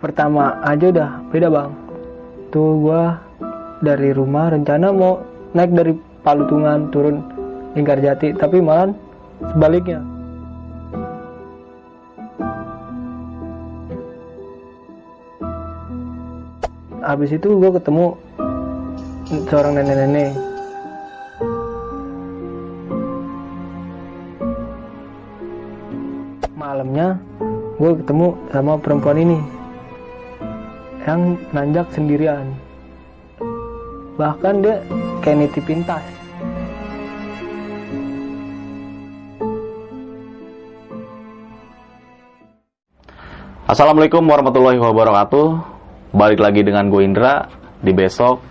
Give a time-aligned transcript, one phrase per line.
[0.00, 1.70] Pertama aja udah beda bang.
[2.50, 3.20] Tuh gua
[3.84, 5.20] dari rumah rencana mau
[5.52, 7.24] naik dari Palutungan turun
[7.72, 8.92] Lingkar Jati tapi malah
[9.56, 10.04] sebaliknya.
[17.00, 18.12] Habis itu gue ketemu
[19.48, 20.36] seorang nenek-nenek.
[26.52, 27.16] Malamnya
[27.80, 29.59] gue ketemu sama perempuan ini
[31.08, 32.52] yang nanjak sendirian
[34.20, 34.76] bahkan dia
[35.24, 36.04] kayak nitipin tas
[43.70, 45.46] Assalamualaikum warahmatullahi wabarakatuh.
[46.10, 47.46] Balik lagi dengan gue Indra
[47.78, 48.42] di besok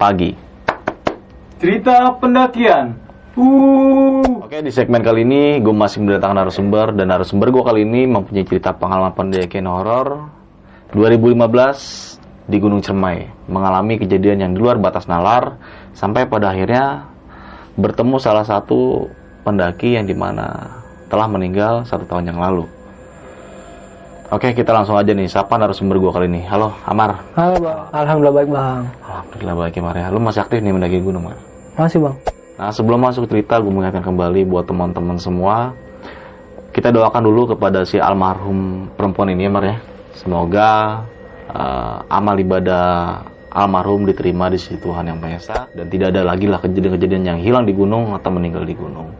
[0.00, 0.32] pagi.
[1.60, 2.96] Cerita pendakian.
[3.36, 4.40] Uh.
[4.40, 8.48] Oke, di segmen kali ini gue masih mendatangkan narasumber dan narasumber gue kali ini mempunyai
[8.48, 10.39] cerita pengalaman pendakian horor
[10.90, 15.54] 2015 di Gunung Cermai mengalami kejadian yang di luar batas nalar
[15.94, 17.06] sampai pada akhirnya
[17.78, 19.06] bertemu salah satu
[19.46, 20.66] pendaki yang di mana
[21.06, 22.66] telah meninggal satu tahun yang lalu.
[24.30, 25.26] Oke, kita langsung aja nih.
[25.26, 26.42] Siapa narasumber gue kali ini?
[26.46, 27.18] Halo, Amar.
[27.34, 30.06] halo bang alhamdulillah baik bang Alhamdulillah baik ya, Mar ya.
[30.10, 31.38] Lu masih aktif nih mendaki gunung, Mar?
[31.78, 32.14] masih bang
[32.58, 35.74] Nah, sebelum masuk cerita, gue mengingatkan kembali buat teman-teman semua.
[36.70, 39.76] Kita doakan dulu kepada si almarhum perempuan ini ya, Mar ya.
[40.16, 41.02] Semoga
[41.50, 46.46] eh, amal ibadah almarhum diterima di sisi Tuhan Yang Maha Esa dan tidak ada lagi
[46.46, 49.10] lah kejadian-kejadian yang hilang di gunung atau meninggal di gunung.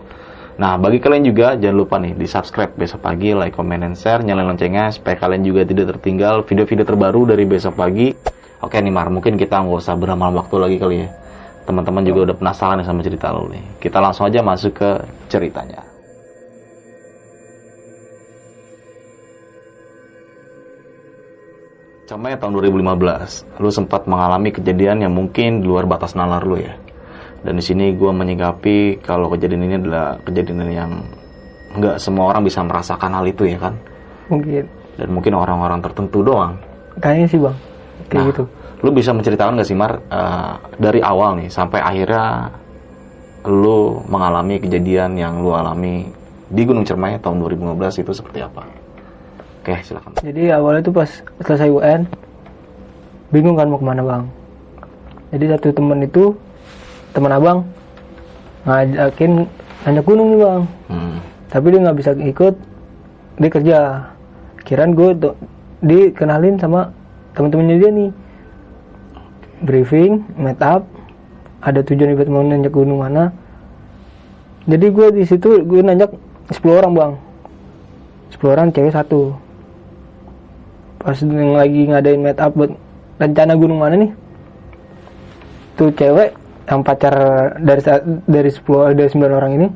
[0.60, 4.20] Nah, bagi kalian juga jangan lupa nih di subscribe besok pagi, like, comment, and share,
[4.20, 8.12] nyalain loncengnya supaya kalian juga tidak tertinggal video-video terbaru dari besok pagi.
[8.60, 11.08] Oke nih Mar, mungkin kita nggak usah beramal waktu lagi kali ya.
[11.64, 13.80] Teman-teman juga udah penasaran sama cerita lo nih.
[13.80, 14.90] Kita langsung aja masuk ke
[15.32, 15.89] ceritanya.
[22.10, 26.74] Camai tahun 2015, lu sempat mengalami kejadian yang mungkin di luar batas nalar lu ya.
[27.46, 31.06] Dan di sini gue menyikapi kalau kejadian ini adalah kejadian yang
[31.78, 33.78] nggak semua orang bisa merasakan hal itu ya kan.
[34.26, 34.66] mungkin
[34.98, 36.58] Dan mungkin orang-orang tertentu doang.
[36.98, 37.56] kayaknya sih bang
[38.10, 38.44] kayak Nah, gitu
[38.82, 42.50] Lu bisa menceritakan gak sih Mar eh, dari awal nih sampai akhirnya
[43.46, 46.10] lu mengalami kejadian yang lu alami
[46.50, 48.79] di Gunung Cermai tahun 2015 itu seperti apa?
[49.60, 50.16] Oke, silakan.
[50.24, 51.10] jadi awalnya tuh pas
[51.44, 52.08] selesai UN
[53.28, 54.24] bingung kan mau ke mana bang.
[55.36, 56.32] Jadi satu temen itu
[57.12, 57.68] teman abang
[58.64, 59.44] ngajakin
[59.84, 60.62] nanjak gunung nih bang.
[60.88, 61.16] Hmm.
[61.52, 62.54] tapi dia nggak bisa ikut
[63.36, 63.78] dia kerja.
[64.64, 65.36] Kirain gue tuh
[65.84, 66.96] dikenalin sama
[67.36, 68.10] teman-temannya dia nih.
[69.60, 70.88] Briefing meet up
[71.60, 73.28] ada tujuan buat mau nanjak gunung mana.
[74.64, 76.16] Jadi gue di situ gue nanjak
[76.48, 77.12] 10 orang bang.
[78.32, 79.49] 10 orang cewek satu
[81.00, 82.76] pas yang lagi ngadain meet up buat
[83.16, 84.12] rencana gunung mana nih?
[85.80, 86.36] Tuh cewek
[86.68, 87.14] yang pacar
[87.56, 87.80] dari
[88.28, 89.68] dari 10 dari 9 orang ini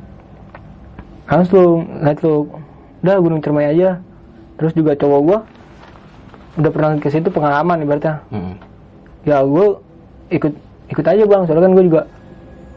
[1.24, 2.44] langsung lihat lu
[3.00, 3.96] udah gunung cermai aja.
[4.60, 5.38] Terus juga cowok gua
[6.60, 8.20] udah pernah ke situ pengalaman ibaratnya.
[8.28, 8.54] Hmm.
[9.24, 9.80] ya gua
[10.28, 10.52] ikut
[10.92, 11.42] ikut aja bang.
[11.48, 12.02] Soalnya kan gua juga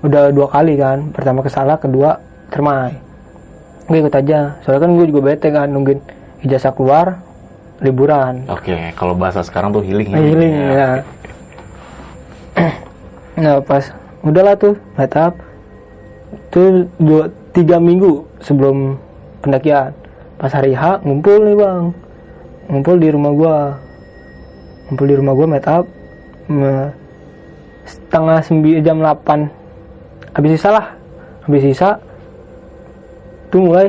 [0.08, 2.16] udah dua kali kan pertama ke Salak kedua
[2.56, 2.96] cermai.
[3.88, 4.56] Gue ikut aja.
[4.64, 6.00] Soalnya kan gue juga bete kan nungguin
[6.44, 7.24] ijazah keluar
[7.81, 8.45] liburan.
[8.49, 10.09] Oke, kalau bahasa sekarang tuh healing.
[10.09, 10.89] healing ya.
[13.41, 13.93] nah pas.
[14.25, 15.33] Udahlah tuh meet up.
[16.49, 18.97] Tuh dua tiga minggu sebelum
[19.45, 19.93] pendakian.
[20.41, 21.83] Pas hari H ngumpul nih bang.
[22.67, 23.57] Ngumpul di rumah gua.
[24.90, 25.85] Ngumpul di rumah gua meet up.
[26.49, 26.91] Me-
[27.87, 30.85] setengah sembilan jam 8 habis sisa lah.
[31.47, 31.96] Habis sisa
[33.47, 33.87] tuh mulai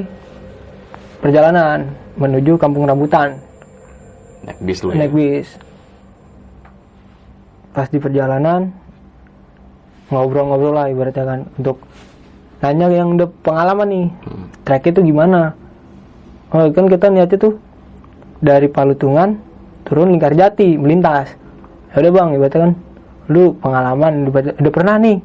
[1.18, 1.82] perjalanan
[2.14, 3.34] menuju kampung rambutan
[4.48, 5.04] Naik bis lu ya.
[5.04, 5.48] naik bis.
[7.76, 8.72] Pas di perjalanan
[10.08, 11.84] ngobrol-ngobrol lah ibaratnya kan untuk
[12.64, 14.06] nanya yang udah pengalaman nih.
[14.24, 14.44] Hmm.
[14.64, 15.52] trek itu gimana?
[16.48, 17.60] Oh kan kita niatnya tuh
[18.40, 19.36] dari Palutungan
[19.84, 21.36] turun Lingkar Jati melintas.
[21.92, 22.72] Ya udah bang ibaratnya kan
[23.28, 25.20] lu pengalaman udah, udah pernah nih.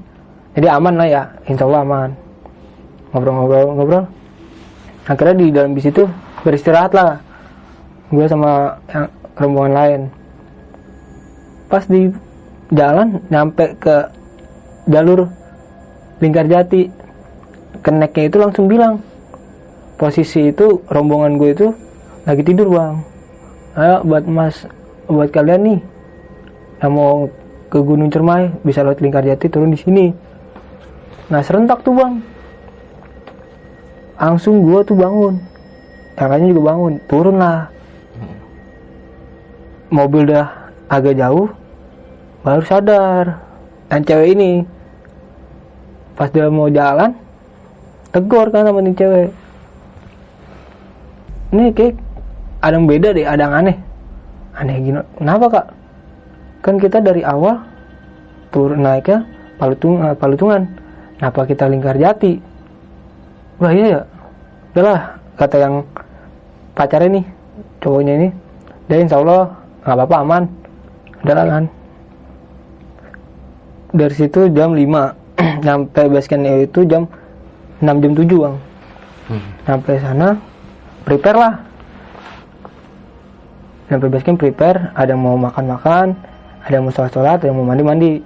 [0.59, 2.09] Jadi aman lah ya insya Allah aman.
[3.15, 4.05] Ngobrol-ngobrol ngobrol.
[5.07, 6.03] Akhirnya di dalam bis itu
[6.43, 7.23] beristirahat lah
[8.13, 10.01] gue sama yang rombongan lain.
[11.65, 12.13] Pas di
[12.69, 14.05] jalan nyampe ke
[14.85, 15.25] jalur
[16.21, 16.93] lingkar jati
[17.81, 19.01] keneknya itu langsung bilang
[19.97, 21.67] posisi itu rombongan gue itu
[22.29, 23.01] lagi tidur bang.
[23.73, 24.69] Ayo buat mas
[25.09, 25.79] buat kalian nih
[26.85, 27.25] yang mau
[27.73, 30.13] ke Gunung Cermai bisa lewat lingkar jati turun di sini.
[31.33, 32.21] Nah serentak tuh bang.
[34.21, 35.41] Langsung gue tuh bangun.
[36.13, 36.93] Lainnya juga bangun.
[37.09, 37.73] Turun lah
[39.93, 41.53] mobil udah agak jauh
[42.41, 43.25] baru sadar.
[43.93, 44.65] Dan cewek ini
[46.17, 47.13] pas dia mau jalan
[48.09, 49.29] tegur kan sama nih cewek.
[51.53, 51.93] Ini kayak
[52.65, 53.77] ada yang beda deh ada yang aneh.
[54.57, 55.67] Aneh gini kenapa kak?
[56.65, 57.61] Kan kita dari awal
[58.49, 59.29] turun naiknya
[59.61, 60.65] palutung eh, palutungan.
[61.21, 62.41] Kenapa kita lingkar jati?
[63.61, 64.01] Wah iya ya.
[64.73, 65.01] Udahlah
[65.37, 65.75] kata yang
[66.73, 67.25] pacarnya nih
[67.77, 68.29] cowoknya ini.
[68.89, 70.43] Dia insya Allah nggak apa-apa aman.
[71.23, 71.63] Udahlah kan
[73.93, 77.05] dari situ jam 5 sampai basecampnya itu jam
[77.79, 78.57] 6 jam 7 bang.
[79.23, 79.49] Hmm.
[79.63, 80.35] sampai sana
[81.07, 81.53] prepare lah.
[83.87, 84.91] Sampai basecamp prepare.
[84.97, 86.17] Ada yang mau makan-makan
[86.63, 88.23] ada yang mau sholat-sholat ada yang mau mandi-mandi.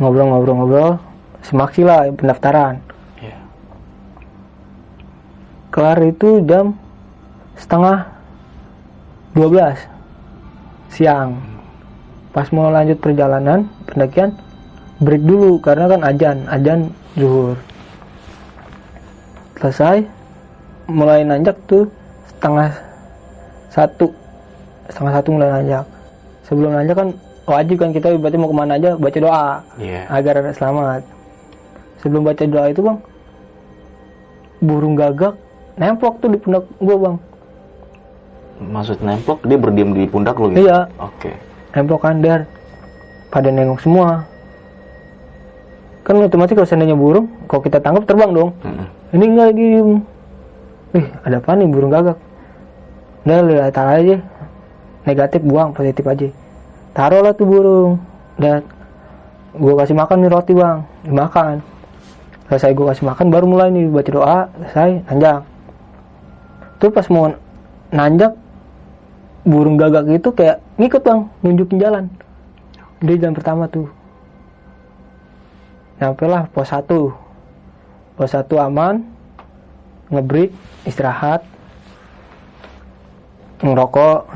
[0.00, 1.00] Ngobrol-ngobrol-ngobrol.
[1.40, 2.84] Semaksi lah pendaftaran.
[3.16, 3.36] Iya.
[5.72, 6.76] kelar itu jam
[7.56, 8.19] setengah
[9.34, 9.78] 12
[10.90, 11.38] siang.
[12.30, 14.34] Pas mau lanjut perjalanan pendakian
[15.02, 16.80] break dulu karena kan ajan ajan
[17.18, 17.58] zuhur.
[19.58, 20.06] Selesai
[20.86, 21.86] mulai nanjak tuh
[22.30, 22.70] setengah
[23.70, 24.08] satu.
[24.90, 25.86] Setengah satu mulai nanjak.
[26.46, 27.08] Sebelum nanjak kan
[27.46, 29.46] wajib kan kita berarti mau ke mana aja baca doa
[29.78, 30.02] Iya.
[30.10, 31.02] agar selamat.
[32.02, 32.98] Sebelum baca doa itu bang
[34.60, 35.34] burung gagak
[35.80, 37.16] nemplok tuh di pundak gua bang
[38.60, 40.68] Maksud nemplok dia berdiam di pundak lu gitu?
[40.68, 40.84] iya.
[41.00, 41.32] Oke.
[41.72, 42.44] nemplok kandar
[43.32, 44.26] pada nengok semua.
[46.04, 48.50] Kan otomatis kalau seandainya burung kalau kita tangkap terbang dong.
[48.60, 48.86] Mm-mm.
[49.14, 49.90] ini enggak diem
[50.90, 52.18] Ih, ada apa nih burung gagak?
[53.22, 54.18] Udah lihat aja.
[55.06, 56.26] Negatif buang positif aja.
[56.90, 58.02] Taruhlah tuh burung.
[58.34, 58.66] Dan
[59.54, 60.82] gua kasih makan nih roti bang.
[61.06, 61.62] Dimakan.
[62.50, 64.38] Selesai gua kasih makan baru mulai nih baca doa.
[64.50, 65.40] Selesai nanjak.
[66.82, 67.30] Tuh pas mau
[67.94, 68.34] nanjak
[69.44, 72.04] burung gagak itu kayak ngikut bang nunjukin jalan.
[73.00, 73.88] Dia jalan pertama tuh.
[76.00, 76.84] Nyampe lah pos 1
[78.16, 79.04] pos 1 aman
[80.12, 80.52] ngebreak
[80.84, 81.44] istirahat
[83.64, 84.28] ngerokok.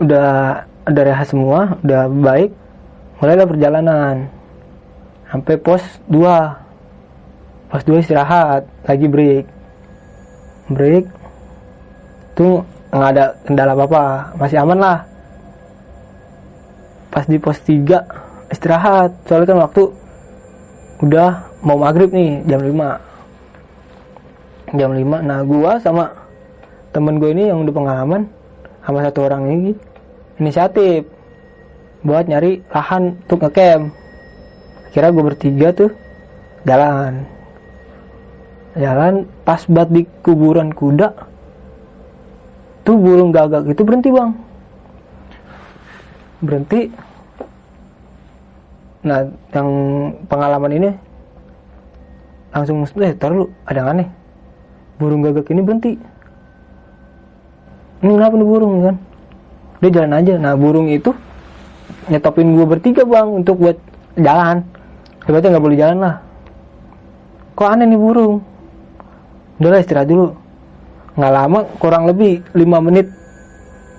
[0.00, 2.50] Udah udah rehat semua udah baik
[3.22, 4.16] mulailah perjalanan.
[5.30, 9.46] Sampai pos 2 pos 2 istirahat lagi break.
[10.70, 11.06] Break
[12.34, 14.02] tuh nggak ada kendala apa apa
[14.38, 14.98] masih aman lah.
[17.10, 19.10] Pas di pos 3 istirahat.
[19.26, 19.82] Soalnya kan waktu
[21.00, 21.30] udah
[21.64, 26.12] mau maghrib nih jam 5 jam 5 nah gua sama
[26.92, 28.28] temen gue ini yang udah pengalaman
[28.84, 29.72] sama satu orang ini
[30.42, 31.06] inisiatif
[32.00, 33.92] buat nyari lahan untuk ngecamp.
[34.90, 35.92] Kira gue bertiga tuh
[36.64, 37.28] jalan.
[38.74, 41.29] Jalan pas bat di kuburan kuda
[42.90, 44.30] tuh burung gagak itu berhenti bang.
[46.42, 46.80] Berhenti.
[49.06, 49.68] Nah yang
[50.26, 50.90] pengalaman ini
[52.50, 54.10] langsung eh taruh lu ada aneh.
[54.98, 55.94] Burung gagak ini berhenti.
[58.02, 58.96] Ini kenapa nih burung kan?
[59.78, 60.34] Dia jalan aja.
[60.34, 61.14] Nah burung itu
[62.10, 63.78] nyetopin gua bertiga bang untuk buat
[64.18, 64.66] jalan.
[65.30, 66.14] Hebatnya nggak boleh jalan lah.
[67.54, 68.42] Kok aneh nih burung?
[69.62, 70.49] Udah lah istirahat dulu
[71.18, 73.06] nggak lama kurang lebih 5 menit.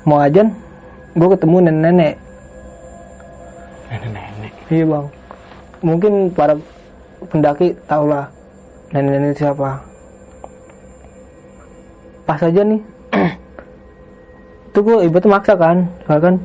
[0.07, 0.49] Mau ajan
[1.11, 2.15] gue ketemu nenek-nenek.
[3.91, 4.53] Nenek-nenek.
[4.71, 5.05] iya bang.
[5.83, 6.55] Mungkin para
[7.27, 8.31] pendaki tau lah
[8.95, 9.83] nenek-nenek siapa.
[12.23, 12.81] Pas aja nih.
[14.71, 16.35] Itu gue ibaratnya maksa kan soalnya kan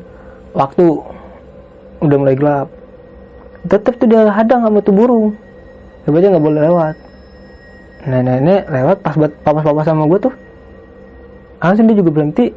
[0.50, 0.84] waktu
[2.02, 2.68] udah mulai gelap.
[3.70, 5.26] Tetep tuh dia hadang sama tuh burung.
[6.10, 6.94] Ibaratnya nggak boleh lewat.
[8.10, 10.34] Nenek-nenek lewat pas buat papas-papas sama gue tuh
[11.66, 12.54] langsung dia juga berhenti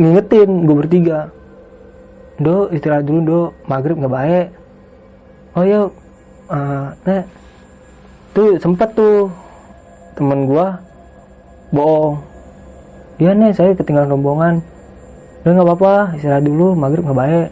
[0.00, 1.28] ngingetin gue bertiga.
[2.36, 3.40] Do istirahat dulu do.
[3.64, 4.46] Maghrib nggak baik.
[5.56, 5.88] Oh ya
[6.52, 7.24] eh, nek.
[8.36, 9.32] Tuh sempet tuh
[10.12, 10.76] temen gua
[11.72, 12.20] bohong.
[13.16, 14.54] Iya nih saya ketinggalan rombongan.
[15.40, 17.48] Udah nggak apa-apa istirahat dulu maghrib nggak baik.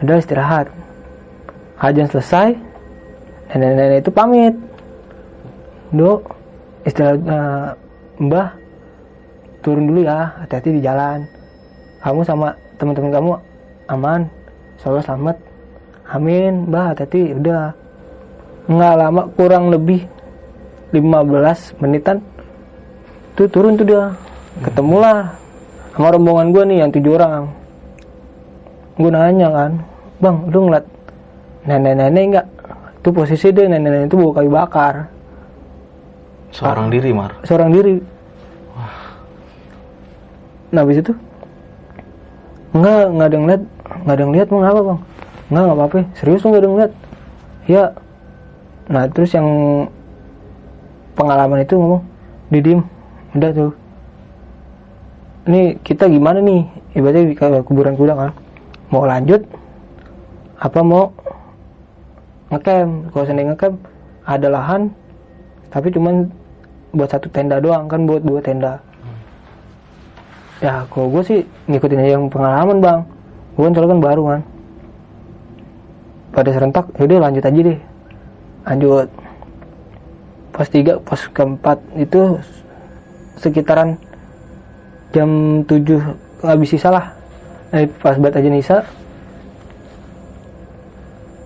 [0.00, 0.66] Udah istirahat.
[1.76, 2.56] Kajian selesai
[3.52, 4.54] nenek-nenek itu pamit.
[5.92, 6.24] Do
[6.88, 7.68] istirahat eh,
[8.24, 8.63] mbah
[9.64, 11.24] turun dulu ya hati-hati di jalan.
[12.04, 13.30] Kamu sama teman-teman kamu
[13.88, 14.20] aman
[14.76, 15.36] selalu selamat.
[16.12, 16.68] Amin.
[16.68, 17.72] Mbak hati-hati udah.
[18.68, 20.04] Nggak lama kurang lebih
[20.92, 22.20] 15 menitan
[23.34, 24.12] tuh turun tuh dia.
[24.60, 25.32] Ketemulah
[25.96, 27.50] sama rombongan gue nih yang tujuh orang
[28.94, 29.72] gue nanya kan
[30.22, 30.86] bang lu ngeliat
[31.66, 32.46] nenek-nenek nggak?
[33.02, 34.94] Itu posisi deh nenek-nenek itu bawa kayu bakar.
[36.54, 37.42] Seorang diri, Mar.
[37.42, 37.98] seorang diri
[40.74, 41.14] nah habis itu?
[42.74, 43.62] Nggak nggak ada ngeliat
[44.02, 44.62] nggak ada ngeliat bang.
[44.66, 44.98] Apa bang?
[45.48, 45.98] Nggak nggak apa-apa.
[46.18, 46.92] Serius lu nggak ada ngeliat
[47.64, 47.84] ya
[48.84, 49.48] nah terus yang
[51.16, 52.02] pengalaman itu ngomong
[52.50, 52.82] didim
[53.38, 53.72] udah tuh.
[55.48, 56.66] Ini kita gimana nih?
[56.98, 58.30] Ibaratnya di kuburan kuda kan.
[58.90, 59.46] Mau lanjut?
[60.60, 61.14] Apa mau
[62.52, 63.12] ngecamp?
[63.12, 63.76] Kalau seandainya ngecamp
[64.24, 64.88] ada lahan
[65.68, 66.30] tapi cuman
[66.94, 68.78] buat satu tenda doang kan buat dua tenda
[70.62, 73.00] ya kalau gue sih ngikutin aja yang pengalaman bang.
[73.54, 74.40] Gue kan kan baru kan.
[76.34, 77.78] Pada serentak yaudah lanjut aja deh.
[78.66, 79.08] Lanjut.
[80.54, 82.38] Pos tiga pos keempat itu
[83.38, 83.98] sekitaran
[85.10, 87.06] jam 7 habis sisa lah.
[87.74, 88.86] Nah, pas buat aja Nisa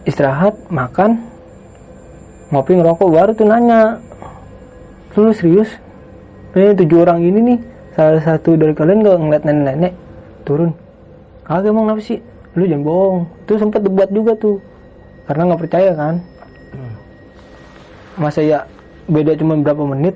[0.08, 1.20] istirahat makan
[2.48, 4.00] ngopi ngerokok baru tuh nanya.
[5.18, 5.68] Lu serius?
[6.56, 7.58] Ini tujuh orang ini nih
[7.98, 9.92] salah satu dari kalian gak ngeliat nenek-nenek
[10.46, 10.70] turun.
[11.42, 12.22] Kagak emang kenapa sih?
[12.54, 13.18] Lu jangan bohong.
[13.50, 14.62] Tuh sempet debat juga tuh
[15.26, 16.22] karena nggak percaya kan.
[18.14, 18.62] Masa ya
[19.10, 20.14] beda cuma berapa menit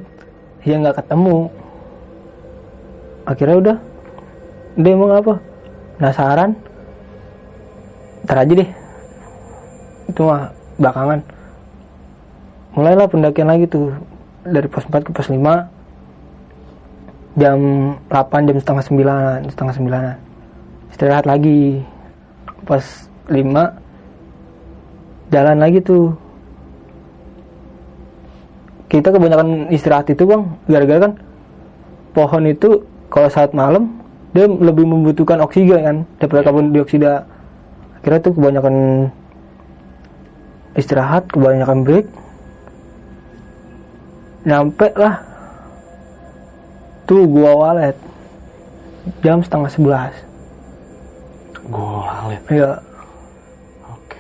[0.63, 1.51] ya nggak ketemu.
[3.27, 3.77] Akhirnya udah
[4.79, 5.35] dia emang apa
[5.99, 6.51] penasaran.
[8.23, 8.71] Ntar aja deh.
[10.07, 11.19] Itu mah belakangan.
[12.79, 13.91] Mulailah pendakian lagi tuh
[14.47, 15.72] dari pos 4 ke pos 5
[17.37, 17.59] jam
[18.13, 21.81] 8 jam setengah 9 setengah 9 istirahat lagi.
[22.69, 22.85] Pas
[23.33, 26.13] 5 jalan lagi tuh.
[28.93, 31.13] Kita kebanyakan istirahat itu bang gara-gara kan
[32.13, 33.89] pohon itu kalau saat malam
[34.37, 37.25] dia lebih membutuhkan oksigen kan daripada karbon dioksida.
[38.01, 38.75] Akhirnya tuh kebanyakan
[40.77, 42.05] istirahat kebanyakan break.
[44.45, 45.32] Nyampe lah
[47.05, 47.97] tuh gua walet.
[49.21, 50.15] Jam setengah sebelas.
[51.67, 52.43] Gua lihat.
[52.51, 52.71] ya
[53.87, 54.19] Oke.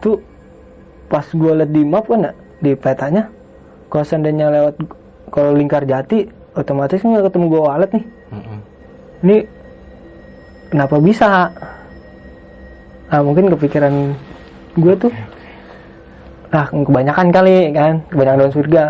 [0.00, 0.16] tuh
[1.08, 3.28] pas gua liat di map kan di petanya
[3.88, 4.74] kalau seandainya lewat
[5.28, 8.04] kalau lingkar jati otomatis nggak ketemu gua walet nih.
[8.32, 8.58] Mm-mm.
[9.24, 9.36] ini
[10.68, 11.52] kenapa bisa?
[13.08, 14.16] Nah mungkin kepikiran
[14.74, 15.12] gue tuh.
[16.50, 18.02] Nah kebanyakan kali kan?
[18.10, 18.84] Kebanyakan daun surga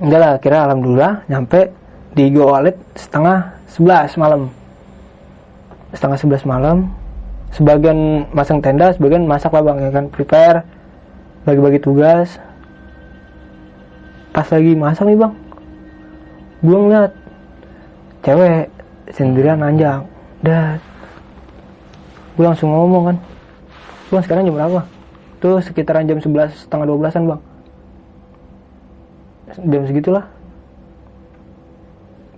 [0.00, 1.76] enggak lah kira alhamdulillah nyampe
[2.16, 4.48] di Go Wallet setengah 11 malam.
[5.92, 6.88] Setengah 11 malam
[7.50, 10.04] sebagian masang tenda sebagian masak lah bang ya kan?
[10.08, 10.64] Prepare
[11.44, 12.40] bagi-bagi tugas.
[14.32, 15.34] Pas lagi masak nih bang
[16.60, 17.12] gue ngeliat
[18.24, 18.72] cewek
[19.12, 20.00] sendirian nanjak.
[20.40, 20.80] Dan
[22.40, 23.16] gue langsung ngomong kan
[24.08, 24.80] bang sekarang jam berapa?
[25.44, 27.40] Tuh sekitaran jam 11 setengah 12an bang
[29.56, 30.24] jam segitulah.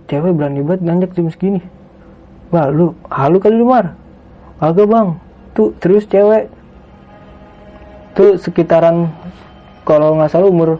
[0.07, 1.61] Cewek berani banget nanjak jam segini.
[2.53, 3.97] Wah lu halu kali lu mar?
[4.61, 5.17] Agak bang.
[5.57, 6.49] Tuh terus cewek.
[8.13, 9.09] Tuh sekitaran
[9.87, 10.77] kalau nggak salah umur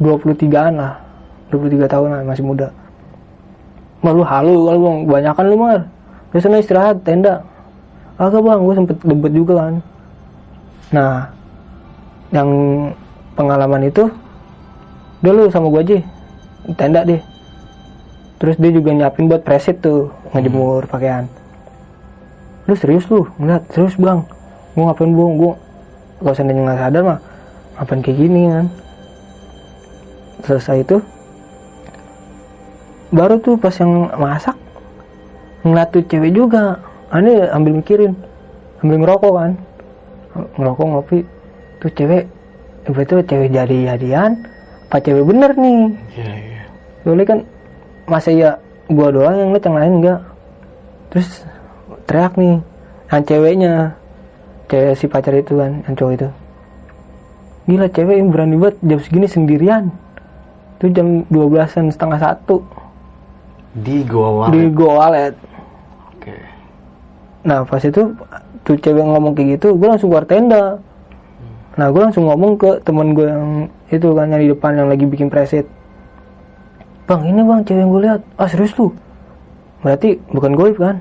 [0.00, 0.92] 23an lah.
[1.52, 2.72] 23 tahun lah masih muda.
[4.00, 4.98] Mar lu halu kalau bang.
[5.04, 5.80] Banyakan lu mar.
[6.32, 7.44] Biasanya istirahat tenda.
[8.16, 8.58] Agak bang.
[8.64, 9.74] Gue sempet debat juga kan.
[10.94, 11.12] Nah
[12.32, 12.50] yang
[13.36, 14.08] pengalaman itu
[15.24, 15.98] udah lu sama gue aja.
[16.76, 17.24] Tenda deh
[18.44, 21.24] terus dia juga nyiapin buat preset tuh ngejemur pakaian.
[22.68, 23.24] Lu serius lu?
[23.40, 24.20] Ngeliat serius bang.
[24.76, 25.54] Gue ngapain bang gue
[26.20, 27.20] kalau seandainya nggak sadar mah.
[27.80, 28.66] Ngapain kayak gini kan?
[30.44, 31.00] Selesai itu
[33.08, 34.60] baru tuh pas yang masak
[35.64, 36.84] ngeliat tuh cewek juga.
[37.08, 38.12] Aneh ambil mikirin
[38.84, 39.52] ambil ngerokok kan?
[40.60, 41.18] Ngerokok ngopi
[41.80, 42.28] tuh cewek
[42.92, 44.44] betul cewek jadi jadian
[44.94, 46.62] apa cewek bener nih Iya, iya.
[47.02, 47.38] Soalnya kan
[48.06, 48.54] masa ya
[48.86, 50.20] gua doang yang liat yang lain enggak.
[51.10, 51.28] Terus
[52.06, 52.62] teriak nih
[53.10, 53.74] yang ceweknya.
[54.70, 56.28] Cewek si pacar itu kan, yang cowok itu.
[57.66, 59.84] Gila cewek yang berani banget jam segini sendirian.
[60.78, 62.62] Itu jam 12-an setengah satu
[63.74, 64.78] Di Gua di Walet.
[64.78, 65.34] Go Walet.
[66.14, 66.34] Oke.
[67.42, 68.14] Nah pas itu
[68.62, 70.78] tuh cewek ngomong kayak gitu, gue langsung keluar tenda.
[71.74, 75.04] Nah gue langsung ngomong ke temen gue yang itu kan yang di depan yang lagi
[75.06, 75.66] bikin preset.
[77.04, 78.20] bang ini bang cewek yang gue lihat.
[78.40, 78.90] Ah serius tuh
[79.84, 80.96] berarti bukan goib kan?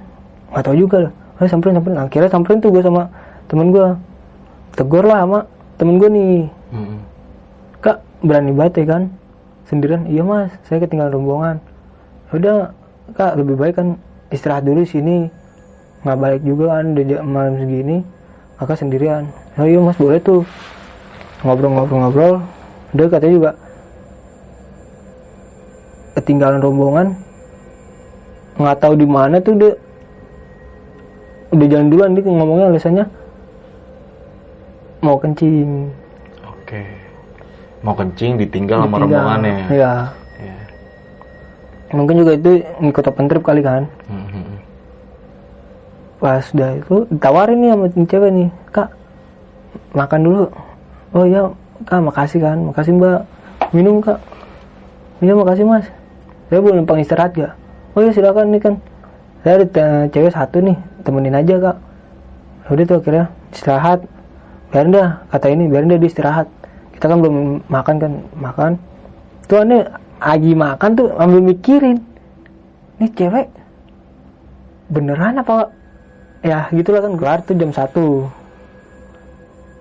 [0.51, 1.13] Nggak tahu juga lah.
[1.39, 1.97] Ah, samperin samperin.
[1.97, 3.07] Akhirnya samperin tuh gue sama
[3.47, 3.87] temen gue
[4.75, 5.39] tegur lah sama
[5.79, 6.37] temen gue nih.
[7.79, 9.03] Kak berani banget ya kan?
[9.67, 10.03] Sendirian?
[10.05, 10.51] Iya mas.
[10.67, 11.55] Saya ketinggalan rombongan.
[12.35, 12.75] Udah
[13.15, 13.95] kak lebih baik kan
[14.29, 15.31] istirahat dulu sini.
[16.03, 17.97] Nggak balik juga kan udah malam segini.
[18.59, 19.31] Kakak sendirian.
[19.55, 20.43] Oh iya mas boleh tuh.
[21.43, 22.43] Ngobrol-ngobrol-ngobrol
[22.93, 23.51] udah katanya juga
[26.13, 27.07] ketinggalan rombongan
[28.53, 29.73] nggak tahu di mana tuh dia
[31.49, 33.05] udah jalan duluan dia ngomongnya alasannya
[35.01, 35.89] mau kencing
[36.63, 36.79] Oke.
[37.83, 39.03] Mau kencing ditinggal sama Ditinggal.
[39.03, 39.57] rombongannya.
[39.67, 39.93] Iya.
[40.39, 40.57] Iya.
[41.91, 43.83] Mungkin juga itu ngikut open trip kali kan.
[44.07, 44.63] Mhm.
[46.17, 48.89] Pas udah itu ditawarin nih sama cewek nih, kak
[49.91, 50.43] makan dulu.
[51.11, 51.51] Oh iya,
[51.85, 53.25] kak makasih kan, makasih mbak.
[53.73, 54.21] Minum kak.
[55.23, 55.85] Iya makasih mas.
[56.47, 57.53] Saya boleh numpang istirahat gak?
[57.97, 58.73] Oh iya silakan nih kan.
[59.41, 61.77] Saya ada te- cewek satu nih, temenin aja kak.
[62.69, 63.99] Udah tuh akhirnya istirahat.
[64.69, 66.47] Biarin dah, kata ini biarin dah dia istirahat.
[66.93, 68.71] Kita kan belum makan kan, makan.
[69.49, 69.85] Tuh aneh
[70.21, 71.97] lagi makan tuh ambil mikirin.
[73.01, 73.49] Nih cewek
[74.93, 75.73] beneran apa
[76.45, 78.29] ya gitulah kan kelar tuh jam 1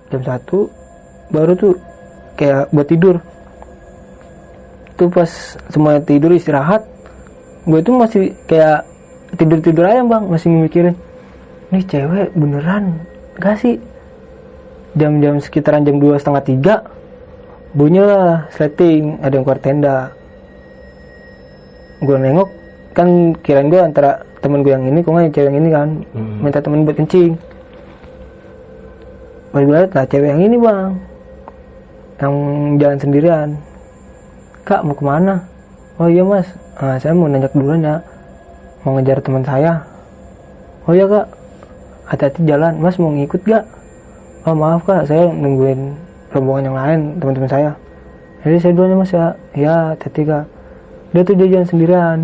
[0.09, 0.82] jam 1
[1.33, 1.75] baru tuh
[2.37, 3.17] kayak buat tidur.
[5.01, 5.31] Tuh pas
[5.73, 6.85] semua tidur istirahat
[7.63, 8.83] gue tuh masih kayak
[9.39, 10.99] tidur tidur aja bang masih mikirin
[11.71, 13.01] nih cewek beneran
[13.39, 13.81] gak sih?
[14.93, 16.75] Jam-jam sekitaran jam dua setengah tiga
[17.73, 19.99] bunyi lah sleting ada yang keluar tenda.
[22.05, 22.51] Gue nengok
[22.93, 25.89] kan kirain gue antara temen gue yang ini kok nggak yang cewek yang ini kan
[26.13, 26.37] Hmm.
[26.45, 27.33] minta temen buat kencing.
[29.49, 30.93] Pas gue liat lah cewek yang ini bang
[32.23, 32.35] yang
[32.79, 33.49] jalan sendirian.
[34.63, 35.43] Kak mau ke mana?
[35.99, 36.47] Oh iya mas.
[36.79, 37.99] Ah, saya mau nanjak duluan ya.
[38.87, 39.83] Mau ngejar teman saya?
[40.87, 41.27] Oh iya kak.
[42.07, 42.79] Hati-hati jalan.
[42.79, 43.67] Mas mau ngikut gak
[44.47, 45.11] oh maaf kak.
[45.11, 45.99] Saya nungguin
[46.31, 47.71] rombongan yang lain teman-teman saya.
[48.47, 49.27] Jadi saya duluan ya mas ya.
[49.59, 50.45] Ya hati-hati kak.
[51.11, 52.19] Dia tuh dia jalan sendirian.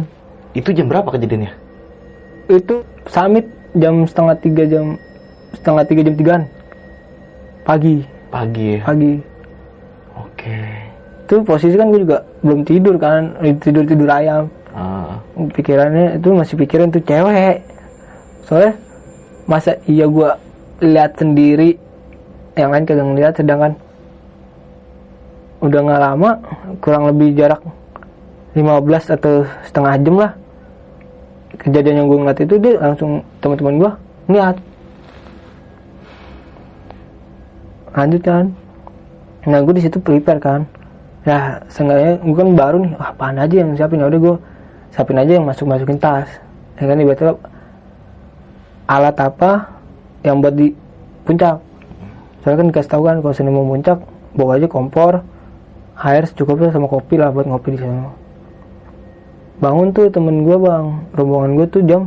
[0.54, 1.68] Itu jam berapa kejadiannya?
[2.48, 2.80] itu
[3.12, 3.44] summit
[3.76, 4.96] jam setengah tiga jam
[5.52, 6.42] setengah tiga jam tigaan.
[7.68, 8.08] Pagi.
[8.32, 8.80] Pagi.
[8.80, 8.84] Ya.
[8.88, 9.12] pagi.
[11.28, 14.48] Itu posisi kan gue juga belum tidur kan tidur tidur ayam.
[14.72, 17.60] Ah, pikirannya itu masih pikiran tuh cewek.
[18.48, 18.72] Soalnya
[19.44, 20.30] masa iya gue
[20.80, 21.76] lihat sendiri
[22.56, 23.76] yang lain kagak ngeliat sedangkan
[25.60, 26.30] udah nggak lama
[26.80, 27.60] kurang lebih jarak
[28.56, 28.64] 15
[29.20, 30.32] atau setengah jam lah.
[31.60, 33.92] Kejadian yang gue ngeliat itu dia langsung teman-teman gue
[34.32, 34.56] ngeliat.
[37.92, 38.44] Lanjut kan.
[39.44, 40.77] Nah gue di situ prepare kan
[41.26, 43.98] ya seenggaknya gue kan baru nih wah apaan aja yang siapin?
[43.98, 44.36] Ya udah gue
[44.94, 46.28] siapin aja yang masuk masukin tas.
[46.78, 47.32] Ya kan tiba-tiba
[48.86, 49.50] alat apa
[50.22, 50.70] yang buat di
[51.26, 51.58] puncak?
[52.42, 53.98] Soalnya kan dikasih tahu kan kalau sini mau puncak
[54.38, 55.12] bawa aja kompor
[55.98, 58.14] air secukupnya sama kopi lah buat ngopi di sana.
[59.58, 60.86] Bangun tuh temen gue bang.
[61.18, 62.06] Rombongan gue tuh jam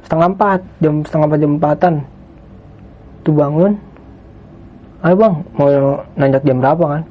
[0.00, 1.94] setengah empat jam setengah empat jam empatan.
[3.20, 3.72] Tuh bangun.
[5.04, 5.68] Ayo bang mau
[6.16, 7.02] nanjak jam berapa kan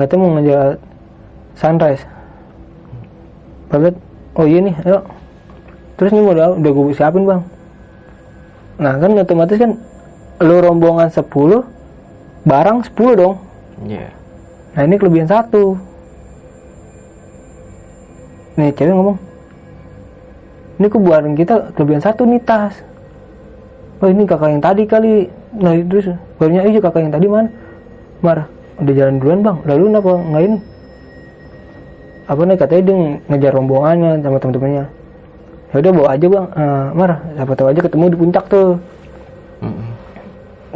[0.00, 0.80] katanya mau ngajak
[1.60, 2.04] sunrise
[3.70, 3.94] Babet,
[4.34, 5.04] oh iya nih ayo
[6.00, 7.44] terus nih modal udah gue siapin bang
[8.80, 9.76] nah kan otomatis kan
[10.40, 11.28] lu rombongan 10
[12.48, 13.36] barang 10 dong
[13.84, 14.16] iya.
[14.70, 15.74] Nah ini kelebihan satu.
[18.54, 19.18] Nih cewek ngomong,
[20.78, 22.76] ini kok bareng kita kelebihan satu nih tas.
[24.00, 25.26] Oh ini kakak yang tadi kali.
[25.58, 27.50] Nah terus barunya iya kakak yang tadi mana?
[28.20, 28.46] Marah,
[28.80, 29.56] udah jalan duluan bang.
[29.68, 30.58] Lalu kenapa nggak ini?
[32.30, 34.84] Apa nih katanya dia ngejar rombongannya sama teman-temannya.
[35.70, 36.46] Ya udah bawa aja bang.
[36.56, 38.70] Eh, Mar, siapa tahu aja ketemu di puncak tuh
[39.60, 39.86] Mm-mm.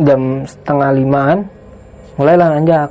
[0.05, 1.39] jam setengah limaan
[2.21, 2.89] mulailah nanjak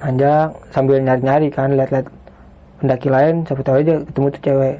[0.00, 2.06] nanjak sambil nyari-nyari kan lihat-lihat
[2.80, 4.76] pendaki lain siapa tahu aja ketemu tuh cewek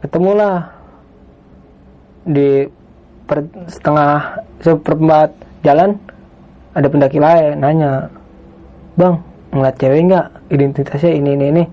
[0.00, 0.56] ketemulah
[2.24, 2.66] di
[3.28, 4.12] per, setengah
[4.64, 5.28] seperempat
[5.62, 5.90] jalan
[6.74, 8.10] ada pendaki lain nanya
[8.94, 9.18] bang
[9.50, 11.64] ngeliat cewek nggak identitasnya ini ini ini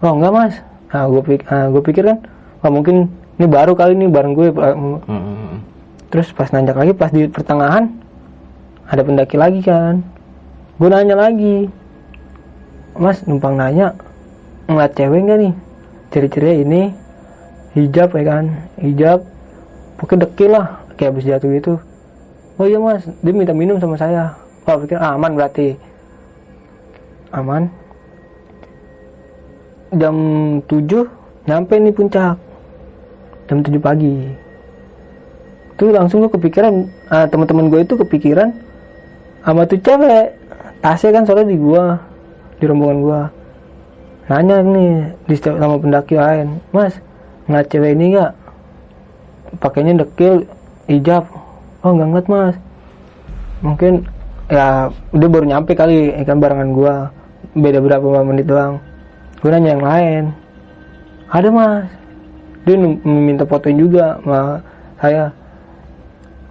[0.00, 0.54] oh enggak mas
[0.92, 2.18] nah gue pikir, gue pikir kan
[2.60, 3.08] wah mungkin
[3.40, 5.72] ini baru kali ini bareng gue Mm-mm.
[6.12, 7.88] Terus pas nanjak lagi, pas di pertengahan
[8.84, 10.04] ada pendaki lagi kan.
[10.76, 11.72] Gue nanya lagi,
[13.00, 13.96] Mas numpang nanya
[14.68, 15.52] ngeliat cewek nggak nih?
[16.12, 16.82] Ciri-cirinya ini
[17.72, 18.44] hijab ya kan,
[18.76, 19.24] hijab,
[19.96, 21.74] pokoknya dekil lah, kayak habis jatuh gitu.
[22.60, 24.36] Oh iya mas, dia minta minum sama saya.
[24.68, 25.74] Oh pikir ah, aman berarti,
[27.32, 27.66] aman.
[29.92, 30.16] jam
[30.64, 31.04] 7
[31.44, 32.36] nyampe nih puncak.
[33.48, 34.32] Jam 7 pagi.
[35.76, 38.56] Tuh langsung gue kepikiran ah, teman-teman gue itu kepikiran
[39.44, 40.38] sama tuh cewek.
[40.82, 41.94] Tasnya kan soalnya di gua
[42.58, 43.22] di rombongan gua.
[44.26, 46.98] Nanya nih di setiap sama pendaki lain mas
[47.46, 48.32] ngeliat cewek ini nggak?
[49.62, 50.46] Pakainya dekil
[50.90, 51.26] hijab
[51.82, 52.56] oh nggak ngeliat mas.
[53.62, 54.06] Mungkin
[54.50, 56.94] ya dia baru nyampe kali ikan barengan gua.
[57.52, 58.80] Beda berapa menit doang.
[59.42, 60.24] Gue nanya yang lain.
[61.28, 61.86] Ada mas.
[62.62, 64.62] Dia meminta fotoin juga sama
[65.02, 65.34] saya.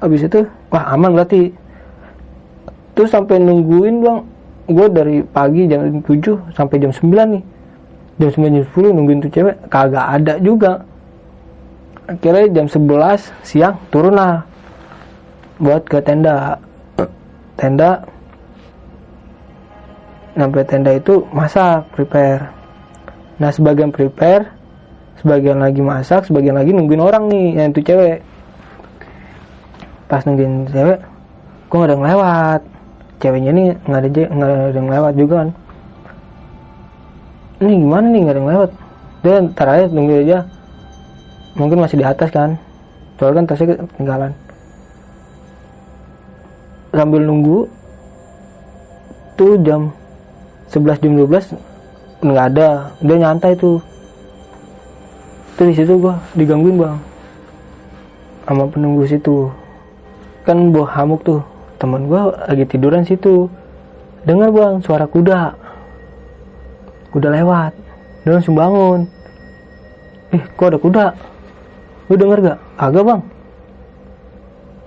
[0.04, 1.56] Habis itu wah aman berarti.
[2.91, 4.20] Terus sampai nungguin bang
[4.67, 7.44] gue dari pagi jam 7 sampai jam 9 nih.
[8.20, 9.56] Jam 9 jam 10 nungguin tuh cewek.
[9.72, 10.84] Kagak ada juga.
[12.12, 14.50] Akhirnya jam 11 siang turun lah
[15.62, 16.58] buat ke tenda.
[17.56, 18.02] Tenda.
[20.34, 22.50] Sampai tenda itu masak prepare.
[23.38, 24.50] Nah sebagian prepare
[25.21, 28.26] sebagian lagi masak sebagian lagi nungguin orang nih yang itu cewek.
[30.10, 30.97] Pas nungguin cewek
[31.69, 32.62] kok nggak ada yang lewat?
[33.21, 35.50] Ceweknya ini nggak ada nggak ada yang lewat juga kan.
[37.62, 38.71] Ini gimana nih nggak ada yang lewat?
[39.21, 40.39] Dia ntar aja aja.
[41.54, 42.58] Mungkin masih di atas kan.
[43.19, 44.34] Soalnya kan tasnya ketinggalan
[46.91, 47.71] sambil nunggu
[49.39, 49.95] tuh jam
[50.71, 51.56] 11 jam 12
[52.21, 52.93] nggak ada.
[53.01, 53.82] Dia nyantai tuh.
[55.58, 56.97] Tuh di situ gua digangguin bang.
[58.45, 59.49] Sama penunggu situ.
[60.45, 61.41] Kan buah hamuk tuh.
[61.82, 63.49] Teman gua lagi tiduran situ.
[64.23, 65.58] Dengar bang suara kuda.
[67.12, 67.73] Kuda lewat.
[68.23, 69.10] Dia langsung bangun.
[70.32, 71.06] Eh kok ada kuda?
[72.08, 72.60] Lu denger gak?
[72.80, 73.21] Agak bang.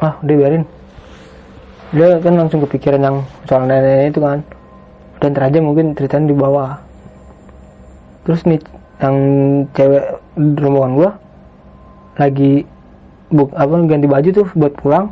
[0.00, 0.64] Ah udah biarin
[1.92, 4.40] dia kan langsung kepikiran yang soal nenek itu kan.
[5.20, 6.80] Dan teraja mungkin ceritanya di bawah.
[8.24, 8.60] Terus nih
[9.02, 9.16] yang
[9.76, 10.04] cewek
[10.36, 11.10] rombongan gua
[12.14, 12.62] lagi
[13.34, 15.06] buk apa ganti baju tuh buat pulang.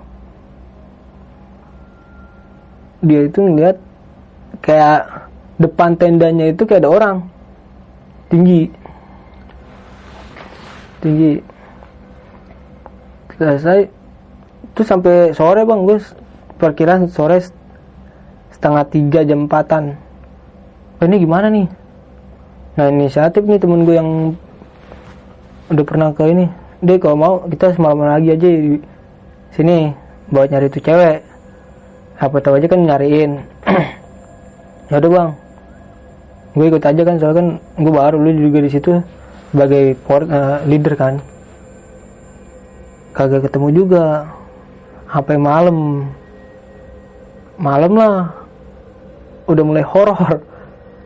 [3.03, 3.77] Dia itu ngeliat
[4.63, 5.27] kayak
[5.59, 7.17] depan tendanya itu kayak ada orang.
[8.31, 8.71] Tinggi.
[11.03, 11.33] Tinggi.
[13.37, 13.91] Selesai.
[14.73, 15.99] Itu sampai sore bang gue
[16.63, 17.43] perkiraan sore
[18.55, 21.67] setengah tiga jam oh, ini gimana nih?
[22.79, 24.39] Nah inisiatif nih temen gue yang
[25.75, 26.47] udah pernah ke ini.
[26.79, 28.79] Dia kalau mau kita semalaman lagi aja di
[29.51, 29.91] sini
[30.31, 31.27] buat nyari tuh cewek.
[32.23, 33.43] Apa tahu aja kan nyariin.
[34.91, 35.31] Ya udah bang.
[36.53, 37.49] Gue ikut aja kan soalnya kan
[37.81, 39.01] gue baru lu juga di situ
[39.49, 41.17] sebagai por- eh, leader kan.
[43.17, 44.29] Kagak ketemu juga.
[45.09, 46.09] Sampai malam
[47.63, 48.27] malam lah.
[49.47, 50.43] Udah mulai horor.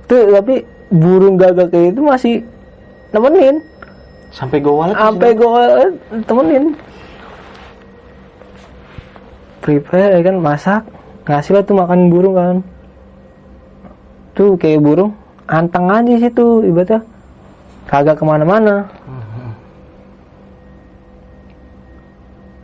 [0.08, 2.34] Tuh tapi burung gagak kayak itu masih
[3.12, 3.60] nemenin.
[4.32, 4.96] Sampai gue walet.
[4.96, 5.62] sampai gue
[6.24, 6.64] temenin.
[9.60, 10.36] Prepare ya kan?
[10.40, 10.82] Masak.
[11.26, 12.56] Ngasih lah tuh makan burung kan.
[14.32, 15.12] Tuh kayak burung
[15.50, 17.04] anteng aja situ ibaratnya.
[17.86, 18.88] Kagak ke mana-mana.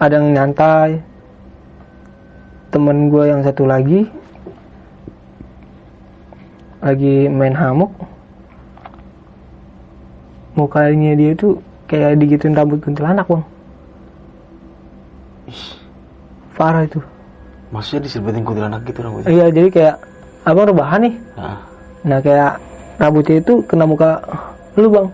[0.03, 1.12] Ada yang nyantai
[2.73, 4.09] temen gue yang satu lagi
[6.83, 7.95] lagi main hamuk.
[10.59, 13.45] Mukanya dia tuh kayak digituin rambut kuntilanak bang.
[16.59, 17.01] Parah itu.
[17.73, 19.31] Maksudnya diselimutin kuntilanak gitu rambutnya.
[19.33, 19.97] iya jadi kayak
[20.45, 21.15] abang rebahan nih?
[21.39, 21.59] Nah,
[22.05, 22.61] nah kayak
[23.01, 24.21] rambutnya itu kena muka
[24.77, 25.09] lu bang.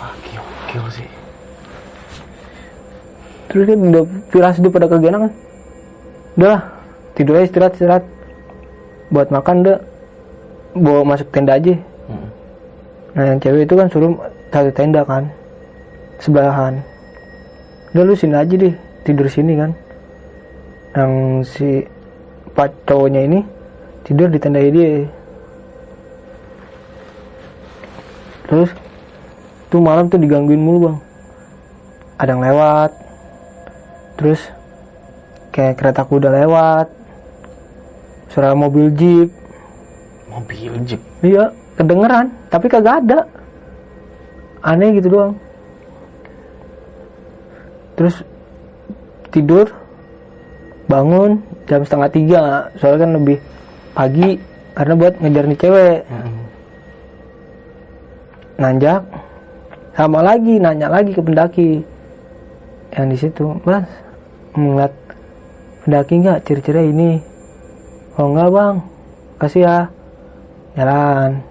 [0.00, 1.08] Wah gil, gil sih.
[3.52, 4.02] terus kan udah
[4.34, 5.32] piras dia pada kegenan kan?
[6.34, 6.62] Udah lah
[7.14, 8.04] tidur aja istirahat istirahat.
[9.10, 9.78] Buat makan udah
[10.74, 11.74] bawa masuk tenda aja.
[12.04, 12.28] Hmm.
[13.16, 14.12] nah yang cewek itu kan suruh
[14.50, 15.30] satu tenda kan
[16.18, 16.82] sebelahan.
[17.94, 18.74] Udah lu sini aja deh
[19.06, 19.70] tidur sini kan.
[20.94, 21.12] Yang
[21.46, 21.68] si
[22.54, 23.40] pak cowoknya ini
[24.02, 25.06] tidur di tenda dia.
[28.50, 28.70] Terus
[29.70, 30.96] tuh malam tuh digangguin mulu bang.
[32.18, 32.90] Ada yang lewat.
[34.14, 34.40] Terus
[35.54, 37.03] kayak kereta kuda lewat
[38.34, 39.30] suara mobil jeep
[40.34, 40.98] Mobil jeep.
[41.22, 43.30] Iya, kedengeran, tapi kagak ada.
[44.66, 45.38] Aneh gitu doang.
[47.94, 48.26] Terus
[49.30, 49.70] tidur,
[50.90, 51.38] bangun
[51.70, 52.42] jam setengah tiga,
[52.82, 53.38] soalnya kan lebih
[53.94, 54.42] pagi
[54.74, 56.00] karena buat ngejar nih cewek.
[56.10, 56.42] Hmm.
[58.58, 59.02] Nanjak,
[59.94, 61.70] sama lagi nanya lagi ke pendaki
[62.90, 63.86] yang di situ, mas
[64.58, 64.94] ngeliat
[65.86, 67.33] pendaki nggak ciri-ciri ini?
[68.14, 68.74] Oh enggak bang,
[69.42, 69.76] kasih ya
[70.78, 71.42] jalan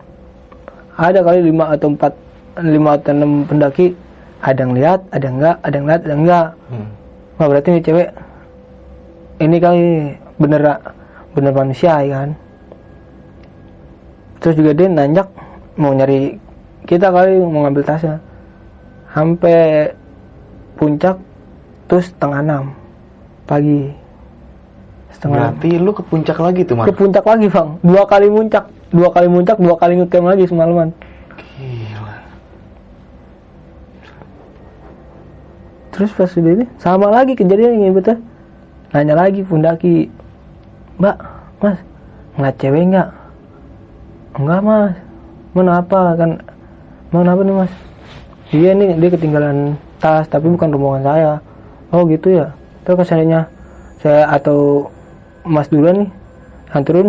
[0.95, 2.13] ada kali lima atau empat
[2.59, 3.97] lima atau enam pendaki
[4.43, 6.87] ada yang lihat ada yang enggak ada yang lihat ada yang enggak Hmm.
[7.33, 8.09] Wah berarti nih cewek
[9.41, 9.85] ini kali
[10.37, 10.61] bener
[11.33, 12.29] bener manusia ya kan.
[14.37, 15.27] Terus juga dia nanjak
[15.75, 16.37] mau nyari
[16.85, 18.21] kita kali mau ngambil tasnya.
[19.13, 19.89] Sampai
[20.77, 21.17] puncak
[21.89, 22.63] terus setengah enam
[23.49, 24.02] pagi.
[25.13, 25.53] Setengah.
[25.53, 26.85] Berarti lu ke puncak lagi tuh, Mar.
[26.89, 30.89] Ke puncak lagi bang, dua kali muncak, dua kali muncak, dua kali ngecamp lagi semalaman.
[31.37, 32.15] Gila.
[35.93, 38.17] Terus pas udah ini sama lagi kejadian ini betul.
[38.93, 40.09] Nanya lagi pendaki,
[41.01, 41.17] Mbak,
[41.61, 41.77] Mas,
[42.37, 43.09] ngeliat cewek nggak?
[44.37, 44.93] Enggak Mas.
[45.53, 46.41] Mana apa kan?
[47.13, 47.73] Mana apa nih Mas?
[48.49, 51.33] Iya nih dia ketinggalan tas tapi bukan rombongan saya.
[51.93, 52.53] Oh gitu ya.
[52.85, 53.45] Terus kesannya
[54.01, 54.89] saya atau
[55.43, 56.09] Mas duluan nih
[56.73, 57.07] yang turun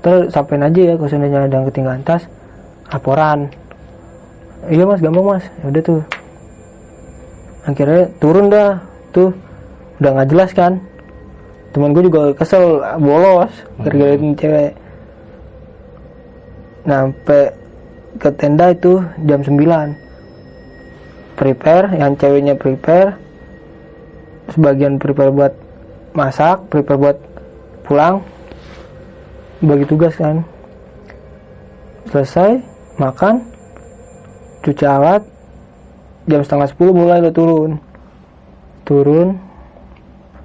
[0.00, 2.24] terus sampein aja ya kalau seandainya ada yang ketinggalan tas
[2.90, 3.52] laporan.
[4.68, 5.44] Iya mas gampang mas.
[5.62, 6.02] Ya udah tuh.
[7.64, 8.80] Akhirnya turun dah
[9.14, 9.30] tuh.
[10.00, 10.80] Udah nggak jelas kan?
[11.70, 14.72] Teman gue juga kesel bolos gara-gara ini cewek.
[16.82, 17.54] Sampai
[18.18, 19.94] ke tenda itu jam 9
[21.38, 23.16] prepare yang ceweknya prepare.
[24.50, 25.54] Sebagian prepare buat
[26.10, 27.16] masak prepare buat
[27.90, 28.22] pulang
[29.58, 30.46] bagi tugas kan.
[32.06, 32.62] Selesai
[33.02, 33.42] makan
[34.62, 35.26] cuci alat
[36.30, 37.82] jam setengah sepuluh mulai udah turun.
[38.86, 39.28] Turun.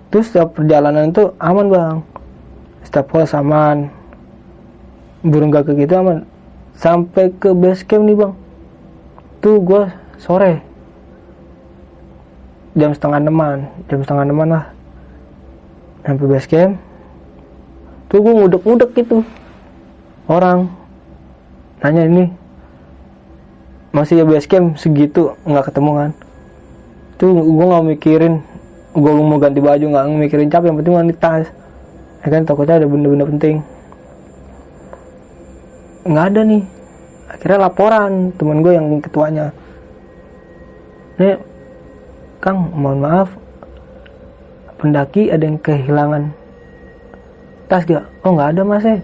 [0.09, 1.97] Terus setiap perjalanan itu aman bang.
[2.81, 3.93] Setiap pos aman
[5.21, 6.25] burung gagak gitu aman.
[6.81, 8.33] Sampai ke base camp nih bang.
[9.45, 10.65] Tuh gua sore.
[12.73, 13.69] Jam setengah enaman.
[13.85, 14.65] Jam setengah enaman lah.
[16.01, 16.81] Sampai base camp
[18.15, 19.27] tuh gue ngudek-ngudek gitu.
[20.31, 20.71] Orang
[21.83, 22.23] nanya ini
[23.91, 24.79] masih ya base camp?
[24.79, 26.11] Segitu nggak ketemu kan.
[27.19, 28.39] Tuh gue nggak mikirin
[28.95, 31.51] gue mau ganti baju nggak mikirin capek yang penting mandi tas.
[32.23, 33.59] Ya kan takutnya ada benda-benda penting.
[36.07, 36.63] Nggak ada nih.
[37.35, 39.51] Akhirnya laporan teman gue yang ketuanya.
[41.19, 41.35] Nih
[42.39, 43.27] kang mohon maaf.
[44.79, 46.44] Pendaki ada yang kehilangan
[47.65, 48.05] tas gak?
[48.21, 48.99] Oh nggak ada mas eh.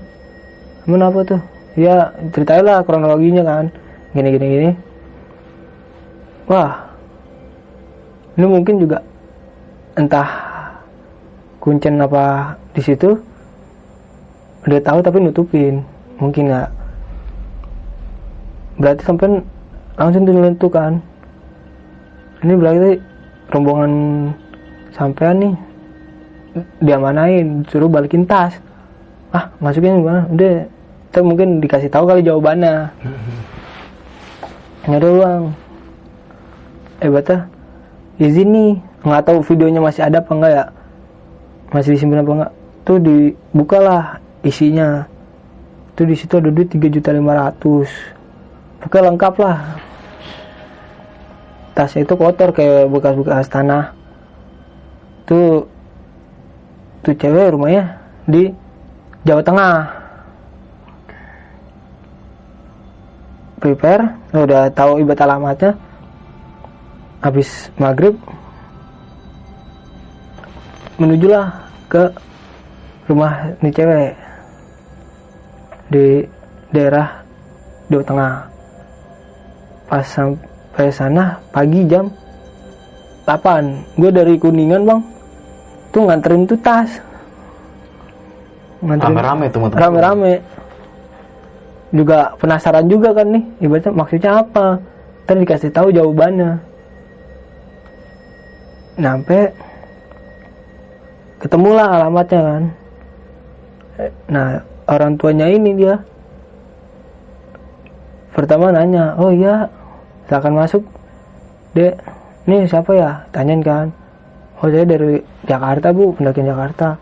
[0.85, 1.41] Emang apa tuh?
[1.77, 3.65] Ya ceritain lah kronologinya kan.
[4.11, 4.69] Gini gini gini.
[6.49, 6.83] Wah,
[8.35, 8.99] ini mungkin juga
[9.95, 10.29] entah
[11.61, 13.13] kuncen apa di situ
[14.65, 15.85] udah tahu tapi nutupin
[16.17, 16.69] mungkin nggak
[18.81, 19.27] berarti sampai
[19.97, 21.01] langsung ditentukan
[22.41, 22.91] ini berarti
[23.53, 23.93] rombongan
[24.93, 25.53] sampean nih
[26.83, 28.59] dia manain suruh balikin tas.
[29.31, 30.27] Ah masukin gimana?
[30.27, 30.67] Udah
[31.11, 32.91] kita mungkin dikasih tahu kali jawabannya.
[34.87, 35.43] Nggak ada uang.
[37.01, 37.37] Eh bata
[38.19, 38.73] izin nih.
[39.01, 40.65] Nggak tahu videonya masih ada apa enggak ya?
[41.71, 42.51] Masih disimpan apa enggak
[42.83, 45.05] tuh dibukalah isinya.
[45.95, 47.89] Tuh di situ ada duit tiga juta lima ratus.
[48.81, 49.57] Pokoknya lengkap lah.
[51.71, 53.95] Tasnya itu kotor kayak bekas-bekas tanah.
[55.23, 55.69] Tuh
[57.01, 57.97] tuh cewek rumahnya
[58.29, 58.53] di
[59.25, 59.75] Jawa Tengah.
[63.61, 65.71] Prepare udah tahu ibarat alamatnya.
[67.21, 68.17] Habis maghrib
[70.97, 71.53] menujulah
[71.85, 72.09] ke
[73.05, 74.11] rumah nih cewek
[75.93, 76.05] di
[76.73, 77.21] daerah
[77.89, 78.33] Jawa Tengah.
[79.85, 82.09] Pas sampai sana pagi jam
[83.27, 85.10] 8 gue dari Kuningan bang
[85.91, 86.89] tuh nganterin tuh tas.
[88.81, 90.33] Nganterin Rame-rame tuh rame-rame.
[91.91, 94.79] Juga penasaran juga kan nih ibaratnya maksudnya apa?
[95.27, 96.63] Ntar dikasih tahu jawabannya.
[98.95, 99.51] Nyampe
[101.43, 102.63] ketemulah alamatnya kan.
[104.31, 104.47] Nah
[104.87, 105.99] orang tuanya ini dia.
[108.31, 109.67] Pertama nanya oh iya
[110.25, 110.83] silakan masuk.
[111.75, 111.99] Dek
[112.47, 113.11] ini siapa ya?
[113.35, 114.00] Tanyain kan
[114.61, 115.19] oh saya dari
[115.49, 116.95] Jakarta bu pendakian Jakarta.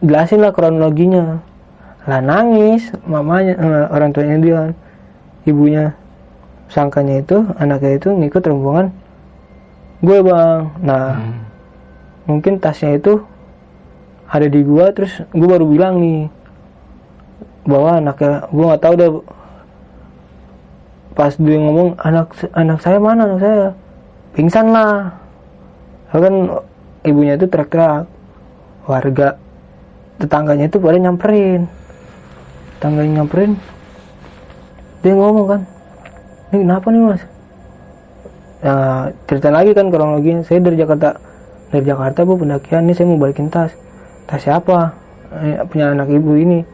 [0.00, 1.44] Jelasin lah kronologinya.
[2.08, 4.72] Lah nangis mamanya eh, orang tuanya dia kan.
[5.44, 5.92] Ibunya.
[6.70, 8.94] Sangkanya itu anaknya itu ngikut rombongan
[10.00, 10.60] gue bang.
[10.80, 11.44] Nah Hmm.
[12.24, 13.20] mungkin tasnya itu
[14.30, 16.30] ada di gua terus gue baru bilang nih
[17.66, 19.10] bahwa anaknya gue nggak tahu deh
[21.18, 23.28] pas dia ngomong anak anak saya mana?
[23.28, 23.62] Anak saya
[24.32, 25.19] pingsan lah
[26.18, 26.34] kan
[27.06, 28.10] ibunya itu teriak-teriak.
[28.90, 29.38] Warga
[30.18, 31.70] tetangganya itu pada nyamperin.
[32.78, 33.54] Tetangganya nyamperin.
[35.00, 35.60] Dia ngomong kan
[36.50, 37.22] ini kenapa nih mas?
[38.60, 38.74] Ya
[39.30, 40.42] cerita lagi kan kronologinya.
[40.42, 41.14] Saya dari Jakarta
[41.70, 42.90] dari Jakarta bu pendakian.
[42.90, 43.70] Ini saya mau balikin tas.
[44.26, 44.90] Tas siapa?
[45.30, 46.66] Eh, punya anak ibu ini.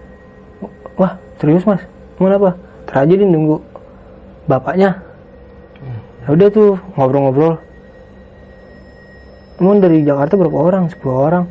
[0.96, 1.84] Wah serius mas?
[2.16, 2.56] Mau apa
[2.88, 3.60] terjadi nunggu
[4.48, 4.96] bapaknya.
[6.24, 7.60] Ya udah tuh ngobrol-ngobrol
[9.60, 10.84] emang dari Jakarta berapa orang?
[10.92, 11.44] 10 orang.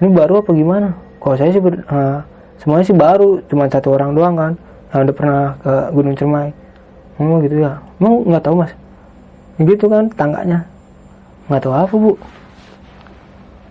[0.00, 0.88] Ini baru apa gimana?
[1.20, 2.18] Kalau saya sih ber- eh,
[2.60, 4.52] semuanya sih baru cuma satu orang doang kan
[4.92, 6.48] yang udah pernah ke Gunung Cermai.
[7.16, 7.80] Oh gitu ya?
[7.96, 8.72] Emang nggak tahu mas?
[9.56, 10.68] Gitu kan tangganya.
[11.48, 12.12] Nggak tahu apa bu.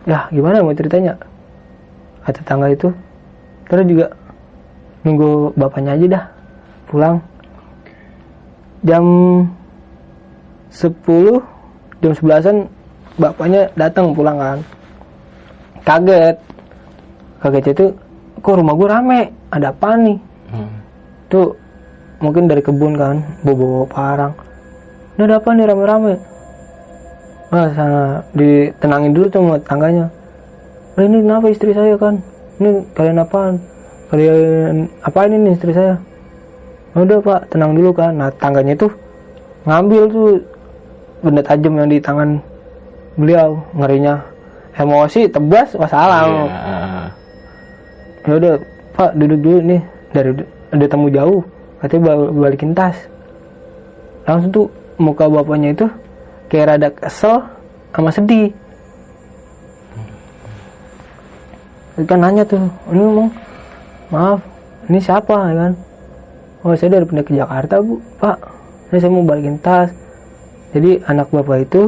[0.05, 1.13] Ya gimana mau ceritanya?
[2.25, 2.89] Kata tangga itu.
[3.69, 4.07] Terus juga
[5.05, 6.23] nunggu bapaknya aja dah
[6.89, 7.21] pulang.
[8.85, 9.05] Jam
[10.73, 11.41] 10
[12.01, 12.69] jam 11an
[13.19, 14.59] bapaknya datang pulang kan.
[15.85, 16.35] Kaget.
[17.41, 17.85] Kaget itu
[18.39, 19.21] kok rumah gue rame?
[19.51, 20.17] Ada apa nih?
[20.45, 20.69] Hmm.
[21.25, 21.57] tuh
[22.21, 24.31] mungkin dari kebun kan bobo parang
[25.15, 26.13] ini ada apa nih rame-rame?
[27.49, 30.05] Ah sana ditenangin dulu tuh sama tangganya
[30.95, 32.19] "Lah, ini kenapa istri saya kan?
[32.59, 33.55] Ini kalian apaan?
[34.11, 35.95] Kalian apa ini nih istri saya?
[36.95, 38.11] "Oh, udah pak tenang dulu kan.
[38.15, 38.91] Nah tangganya tuh
[39.63, 40.27] ngambil tuh
[41.23, 42.43] benda tajam yang di tangan
[43.15, 44.21] beliau ngerinya.
[44.75, 46.51] Emosi tebas wassalam.
[46.51, 47.07] Iya.
[48.27, 48.53] ya udah
[48.91, 49.81] pak duduk dulu nih.
[50.11, 50.31] Dari
[50.71, 51.41] ada tamu jauh.
[51.79, 52.97] Katanya bal- balikin tas.
[54.27, 54.67] Langsung tuh
[54.99, 55.87] muka bapaknya itu
[56.51, 57.39] kayak rada kesel
[57.95, 58.51] sama sedih.
[62.03, 62.59] Kan nanya tuh
[62.91, 63.31] ini emang
[64.11, 64.43] maaf
[64.91, 65.35] ini siapa?
[65.51, 65.73] Ya kan.
[66.65, 68.37] Oh saya dari pindah ke Jakarta bu pak.
[68.91, 69.89] Ini saya mau balikin tas.
[70.75, 71.87] Jadi anak bapak itu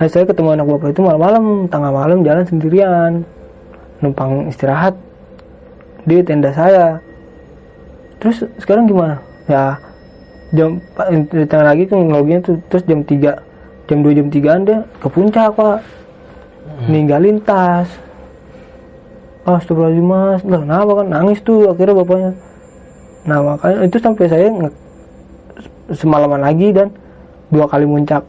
[0.00, 3.12] nah, saya ketemu anak bapak itu malam-malam tengah malam jalan sendirian.
[4.00, 4.96] Numpang istirahat.
[6.08, 6.96] Di tenda saya.
[8.16, 9.20] Terus sekarang gimana?
[9.44, 9.76] Ya
[10.50, 10.82] jam
[11.30, 13.38] cerita lagi kronologinya tuh terus jam 3
[13.86, 15.78] jam 2 jam 3 dia ke puncak pak.
[16.88, 17.92] Ninggalin tas.
[19.44, 20.40] Astagfirullahaladzim mas.
[20.48, 22.32] Lah kenapa kan nangis tuh akhirnya bapaknya.
[23.28, 24.76] Nah makanya itu sampai saya nge-
[25.92, 26.88] semalaman lagi dan
[27.52, 28.24] dua kali muncak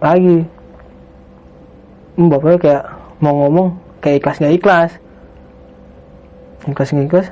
[0.00, 0.44] lagi.
[2.16, 2.84] Hmm, bapaknya kayak
[3.20, 4.92] mau ngomong kayak ikhlas nggak ikhlas.
[6.64, 7.28] Ikhlas nggak ikhlas.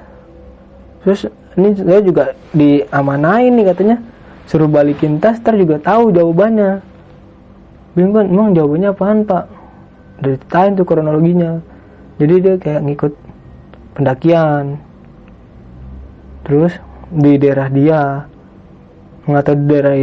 [1.04, 1.20] Terus
[1.56, 3.96] ini saya juga diamanain nih katanya.
[4.44, 6.84] Suruh balikin tas ntar juga tahu jawabannya.
[7.96, 9.44] Bingung kan emang jawabannya apaan pak?
[10.20, 11.64] Diceritain tuh kronologinya.
[12.20, 13.12] Jadi dia kayak ngikut
[13.96, 14.76] pendakian.
[16.44, 16.76] Terus
[17.08, 18.00] di daerah dia.
[19.24, 19.94] Nggak tahu daerah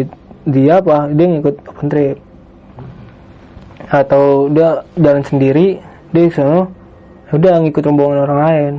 [0.41, 2.17] dia apa dia ngikut open trip
[3.91, 5.84] atau dia jalan sendiri
[6.15, 6.71] dia sono
[7.32, 8.73] udah ngikut rombongan orang lain.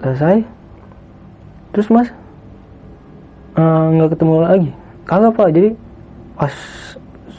[0.00, 0.36] Selesai.
[1.72, 2.08] Terus mas?
[3.56, 4.70] Eh, nggak ketemu lagi?
[5.04, 5.48] Kagak pak.
[5.52, 5.70] Jadi
[6.36, 6.54] pas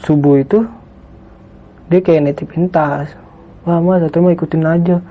[0.06, 0.66] subuh itu
[1.90, 3.10] dia kayak nitipin tas
[3.66, 5.02] wah mas atau mau ikutin aja.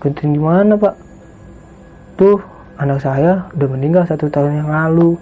[0.00, 0.96] Ikutin gimana pak?
[2.20, 2.40] Tuh
[2.76, 5.16] anak saya udah meninggal satu tahun yang lalu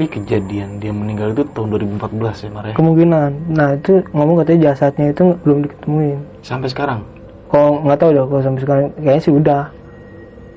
[0.00, 2.08] Berarti kejadian dia meninggal itu tahun 2014
[2.40, 2.72] ya, Mar ya?
[2.72, 7.04] kemungkinan nah itu ngomong katanya jasadnya itu belum diketemuin Sampai sekarang?
[7.52, 9.62] kalau nggak tahu dah kalau sampai sekarang kayaknya sih udah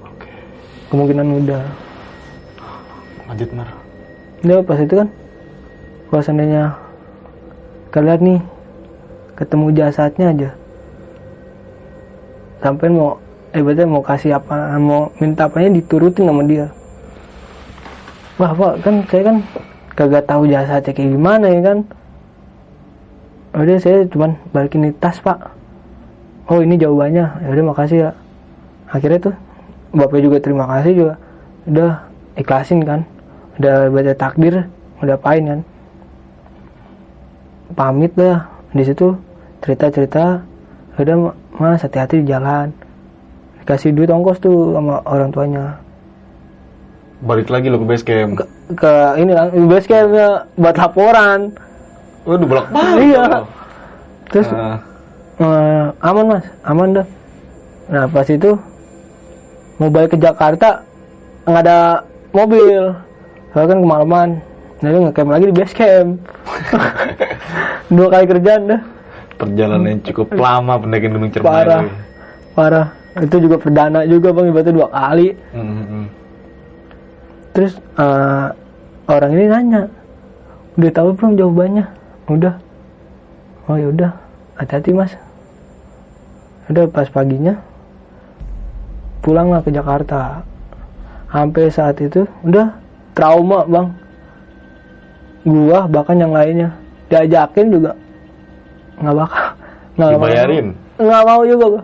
[0.07, 0.31] Oke.
[0.95, 1.63] kemungkinan udah
[3.27, 3.67] Lanjut, Mar.
[4.47, 5.07] dia pas itu kan
[6.07, 6.63] kalau seandainya
[7.91, 8.39] kalian nih
[9.35, 10.49] ketemu jasadnya aja
[12.63, 13.19] sampai mau
[13.51, 16.71] eh berarti mau kasih apa mau minta apanya diturutin sama dia
[18.41, 19.37] wah pak kan saya kan
[19.93, 21.77] kagak tahu jasadnya kayak gimana ya kan?
[23.53, 25.37] Udah saya cuman balikin di tas pak.
[26.49, 27.25] Oh ini jawabannya.
[27.45, 28.11] Ya udah makasih ya.
[28.89, 29.35] Akhirnya tuh
[29.93, 31.13] bapak juga terima kasih juga.
[31.69, 31.91] Udah
[32.33, 33.05] ikhlasin kan?
[33.61, 34.65] Udah baca takdir
[35.05, 35.59] udah apain kan?
[37.77, 38.49] Pamit dah.
[38.73, 39.13] Di situ
[39.61, 40.41] cerita cerita
[40.97, 41.15] udah
[41.61, 42.73] mas hati-hati di jalan.
[43.61, 45.77] Dikasih duit ongkos tuh sama orang tuanya
[47.23, 48.35] Balik lagi lo ke base camp.
[48.35, 48.45] ke,
[48.75, 51.39] ke ini kan base campnya buat laporan
[52.23, 53.03] Waduh, bolak balik.
[53.03, 53.23] Iya.
[54.31, 54.79] terus Ah,
[55.39, 57.07] eh, aman mas aman dah
[57.83, 58.51] nah pas itu
[59.77, 60.81] mau balik ke Jakarta
[61.43, 61.79] nggak ada
[62.31, 62.95] mobil
[63.51, 64.29] soalnya kan kemalaman
[64.79, 66.09] jadi ngecamp lagi di base camp
[67.95, 68.81] dua kali kerjaan dah
[69.35, 71.51] perjalanan yang cukup lama pendakian Gunung Cermai.
[71.51, 71.81] Parah.
[71.83, 71.89] itu.
[72.55, 72.87] parah
[73.19, 76.05] itu juga perdana juga bang ibaratnya dua kali hmm, hmm.
[77.53, 78.47] Terus eh,
[79.07, 79.81] orang ini nanya
[80.77, 81.85] udah tahu belum jawabannya?
[82.29, 82.55] Udah.
[83.69, 84.11] Oh ya udah
[84.57, 85.13] hati-hati mas.
[86.67, 87.59] Udah pas paginya
[89.23, 90.43] pulanglah ke Jakarta.
[91.29, 92.73] Sampai saat itu udah
[93.13, 93.87] trauma bang.
[95.43, 96.73] Gua bahkan yang lainnya
[97.07, 97.91] diajakin juga.
[98.99, 99.45] Nggak bakal
[99.93, 100.17] nggak mau.
[100.25, 100.67] Dibayarin?
[100.93, 101.83] nggak mau juga gua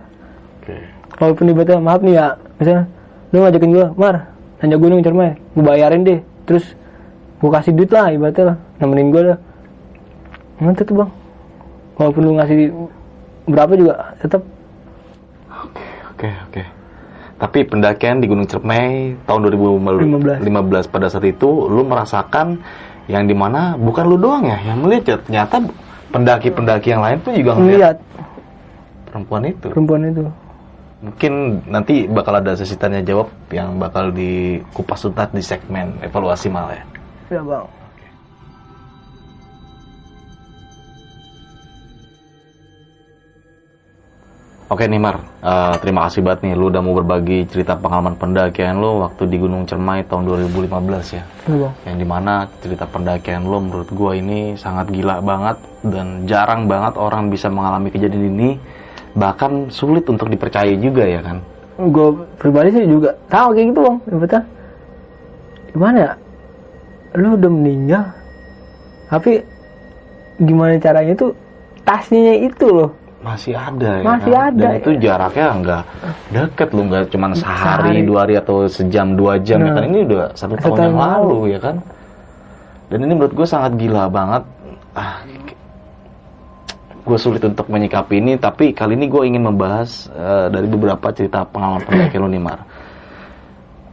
[0.61, 0.75] Oke.
[1.17, 2.27] walaupun ibaratnya maaf nih ya.
[2.57, 2.83] Misalnya
[3.29, 4.15] lu ngajakin gua mar
[4.59, 6.19] nanjak gunung cermai gua bayarin deh.
[6.47, 6.65] Terus
[7.39, 8.57] gua kasih duit lah ibaratnya lah.
[8.79, 9.39] Nemenin gua dah.
[10.59, 11.11] Nanti tuh bang?
[11.99, 12.57] Walaupun lu ngasih
[13.49, 14.43] berapa juga tetap
[15.49, 15.83] Oke,
[16.15, 16.63] oke, oke.
[17.39, 22.59] Tapi pendakian di Gunung Cermai tahun 2015 pada saat itu lu merasakan
[23.09, 25.57] yang di mana bukan lu doang ya yang melihat ternyata
[26.13, 27.97] pendaki-pendaki yang lain pun juga ngeliat ngeliat.
[29.09, 29.67] perempuan itu.
[29.73, 30.21] perempuan itu
[30.99, 36.75] Mungkin nanti bakal ada sesi tanya jawab yang bakal dikupas tuntas di segmen evaluasi mal
[36.75, 36.83] ya.
[37.31, 37.65] ya bang.
[44.69, 46.53] Oke nih Mar, Eh, terima kasih banget nih.
[46.59, 51.23] Lu udah mau berbagi cerita pengalaman pendakian lu waktu di Gunung Cermai tahun 2015 ya.
[51.47, 51.73] ya bang.
[51.87, 56.99] Yang di mana cerita pendakian lo menurut gua ini sangat gila banget dan jarang banget
[56.99, 58.49] orang bisa mengalami kejadian ini
[59.13, 61.37] bahkan sulit untuk dipercaya juga ya kan
[61.79, 64.41] gue pribadi sih juga tahu kayak gitu bang ibaratnya
[65.69, 66.11] gimana ya
[67.15, 68.03] lu udah meninggal
[69.07, 69.31] tapi
[70.37, 71.31] gimana caranya tuh
[71.81, 74.47] tasnya itu loh masih ada ya Masih kan?
[74.47, 74.99] ada, dan itu ya.
[75.01, 75.83] jaraknya nggak
[76.31, 77.59] deket lo nggak cuma sehari
[77.91, 78.01] Sehari.
[78.03, 79.75] dua hari atau sejam dua jam ya Nah.
[79.75, 81.39] kan ini udah satu Satu tahun yang tahun lalu lalu.
[81.47, 81.75] ya kan
[82.87, 84.43] dan ini menurut gue sangat gila banget
[84.93, 85.15] ah
[87.09, 91.41] gue sulit untuk menyikapi ini tapi kali ini gue ingin membahas eh, dari beberapa cerita
[91.49, 92.61] pengalaman pendaki lo nih Mar.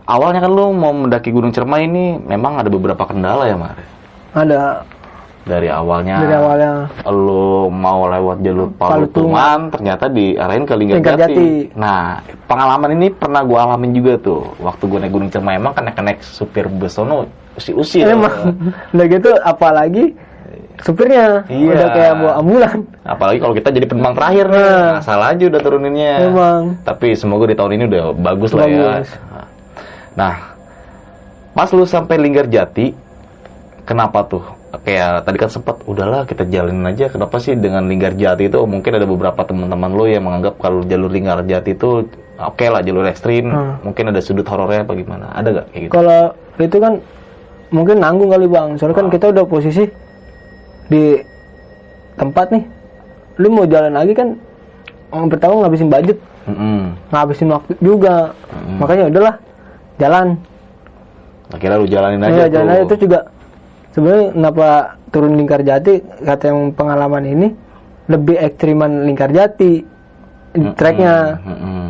[0.06, 3.80] Awalnya kan lo mau mendaki Gunung Cermai ini memang ada beberapa kendala ya Mar?
[4.36, 4.84] Ada.
[5.46, 6.72] Dari awalnya dari awalnya.
[7.06, 11.06] lo mau lewat jalur Palutungan ternyata diarahin ke Linggarjati.
[11.06, 11.50] Linggarjati.
[11.78, 12.18] Nah,
[12.50, 15.56] pengalaman ini pernah gue alamin juga tuh waktu gue naik Gunung Cermai.
[15.56, 17.24] Emang kan naik supir besono
[17.56, 18.04] usi-usi.
[18.04, 18.52] emang.
[18.92, 20.12] udah gitu apalagi
[20.78, 21.70] supirnya Iya.
[21.72, 24.98] udah kayak bawa ambulan Apalagi kalau kita jadi penumpang terakhir nih, Nah.
[24.98, 26.12] asal aja udah turuninnya.
[26.24, 26.62] Emang.
[26.82, 29.08] Tapi semoga di tahun ini udah bagus, lah Bagus.
[29.08, 29.42] ya.
[30.14, 30.34] Nah,
[31.52, 32.92] Mas lu sampai Linggarjati,
[33.82, 34.44] kenapa tuh?
[34.78, 37.08] Kayak tadi kan sempat, udahlah kita jalanin aja.
[37.08, 41.72] Kenapa sih dengan Linggarjati itu mungkin ada beberapa teman-teman lu yang menganggap kalau jalur Linggarjati
[41.72, 42.04] itu
[42.36, 43.80] oke lah jalur ekstrim, Hmm.
[43.82, 45.32] mungkin ada sudut horornya apa gimana?
[45.32, 45.92] Ada gak kayak gitu?
[45.94, 46.20] kalau
[46.58, 46.92] itu kan
[47.66, 49.10] mungkin nanggung kali bang soalnya kan Ah.
[49.10, 49.84] kita udah posisi
[50.86, 51.20] di
[52.14, 52.64] tempat nih
[53.36, 54.38] lu mau jalan lagi kan
[55.08, 56.94] yang pertama ngabisin budget Mm-mm.
[57.10, 58.78] ngabisin waktu juga Hmm.
[58.78, 59.34] makanya udahlah
[59.96, 60.26] jalan
[61.46, 62.52] Akhirnya lu jalanin aja Iya, tuh.
[62.52, 63.18] jalan aja itu juga
[63.92, 64.66] sebenarnya kenapa
[65.08, 67.48] turun lingkar jati kata yang pengalaman ini
[68.06, 69.82] lebih ekstriman lingkar jati
[70.52, 70.72] Hmm.
[70.72, 71.86] treknya Mm-mm.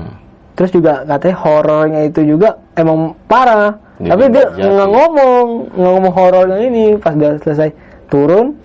[0.53, 6.13] terus juga katanya horornya itu juga emang parah Di tapi dia nggak ngomong nggak ngomong
[6.13, 7.71] horornya ini pas udah selesai
[8.07, 8.59] turun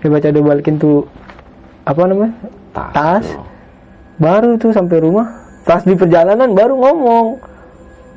[0.00, 1.04] dia baca dia balikin tuh
[1.84, 2.32] apa namanya
[2.70, 2.92] Tas.
[2.92, 3.26] Tas.
[4.16, 5.26] baru tuh sampai rumah
[5.64, 7.26] pas di perjalanan baru ngomong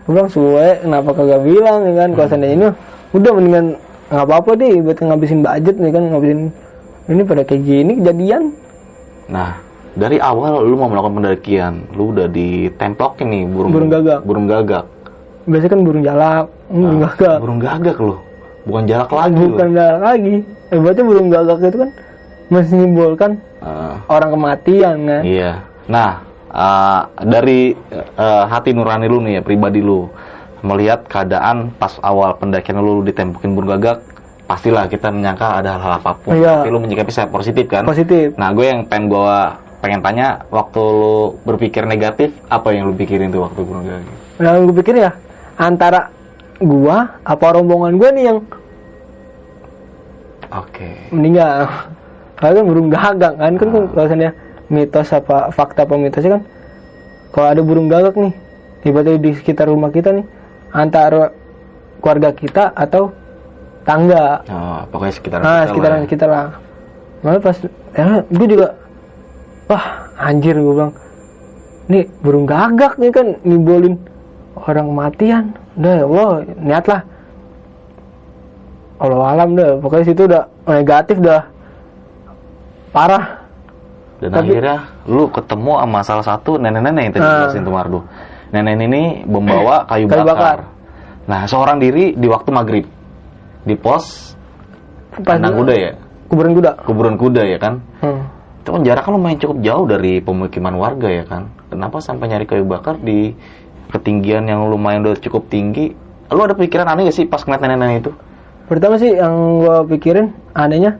[0.04, 2.68] gue bilang suwe kenapa kagak bilang ya kan kalau seandainya ini
[3.14, 3.66] udah mendingan
[4.12, 6.42] nggak apa-apa deh buat ngabisin budget nih kan ngabisin
[7.08, 8.44] ini pada kayak gini kejadian
[9.24, 9.56] Nah,
[9.96, 14.20] dari awal lu mau melakukan pendakian, lu udah ditemplokin nih burung Burung gagak.
[14.28, 14.86] Burung gagak.
[15.48, 18.16] biasanya kan burung jalak hmm, burung Nah, gagak Burung gagak lu.
[18.64, 19.48] Bukan jarak lagi lu.
[19.56, 20.36] bukan jalak lagi
[20.74, 21.92] eh, berarti burung gagak itu kan
[22.50, 23.32] mensimbolkan
[23.64, 25.64] Ah, orang kematian kan iya.
[25.88, 26.20] Nah,
[26.52, 30.12] ah, dari eh, hati nurani lu nih ya, pribadi lu
[30.64, 34.04] melihat keadaan pas awal pendakian lu ditempokin burung gagak,
[34.48, 36.36] pastilah kita menyangka ada hal-hal apa pun.
[36.36, 36.64] Iya.
[36.64, 37.88] Tapi lu menyikapi saya positif kan?
[37.88, 42.96] positif Nah, gue yang pengen gua pengen tanya waktu lu berpikir negatif, apa yang lu
[42.96, 44.16] pikirin tuh waktu burung gagak?
[44.44, 45.12] Nah, gue pikir ya
[45.56, 46.12] antara
[46.60, 48.40] gua apa rombongan gua nih yang
[50.54, 51.10] Oke.
[51.10, 51.66] meninggal.
[52.38, 54.32] Kalau kan burung gagak kan kan kan kalau
[54.70, 56.44] mitos apa fakta apa mitosnya kan
[57.34, 58.34] kalau ada burung gagak nih
[58.84, 60.26] tiba-tiba di sekitar rumah kita nih
[60.76, 61.32] antara
[62.04, 63.14] keluarga kita atau
[63.88, 64.44] tangga.
[64.52, 66.10] Oh, pokoknya sekitaran Nah, kita sekitaran lah ya.
[66.10, 66.46] kita lah.
[67.24, 67.58] Malah pas
[67.96, 68.68] ya gue juga
[69.72, 69.86] wah
[70.20, 70.94] anjir gue bilang
[71.88, 73.96] nih burung gagak nih kan ngimbolin
[74.60, 75.44] orang kematian.
[75.80, 76.30] Udah ya Allah
[76.60, 77.02] niat lah.
[79.04, 81.42] Allah alam dah pokoknya situ udah negatif dah
[82.90, 83.44] parah
[84.18, 87.34] Dan Tapi- akhirnya lu ketemu sama salah satu nenek-nenek yang tadi Ah.
[87.44, 88.00] jelasin tuh Mardu.
[88.50, 90.32] Nenek ini membawa kayu, Kayu bakar.
[90.32, 90.58] bakar.
[91.24, 92.86] Nah, seorang diri di waktu maghrib
[93.62, 94.32] di pos
[95.20, 95.92] kandang kuda ya,
[96.26, 97.84] kuburan kuda kuburan kuda ya kan.
[98.00, 98.24] hmm.
[98.64, 101.52] Itu kan jaraknya lumayan cukup jauh dari pemukiman warga ya kan.
[101.68, 103.36] Kenapa sampai nyari kayu bakar di
[103.92, 105.92] ketinggian yang lumayan udah cukup tinggi?
[106.30, 108.12] Lu ada pikiran aneh gak sih pas ngeliat nenek-nenek itu?
[108.74, 110.98] Pertama sih yang gua pikirin anehnya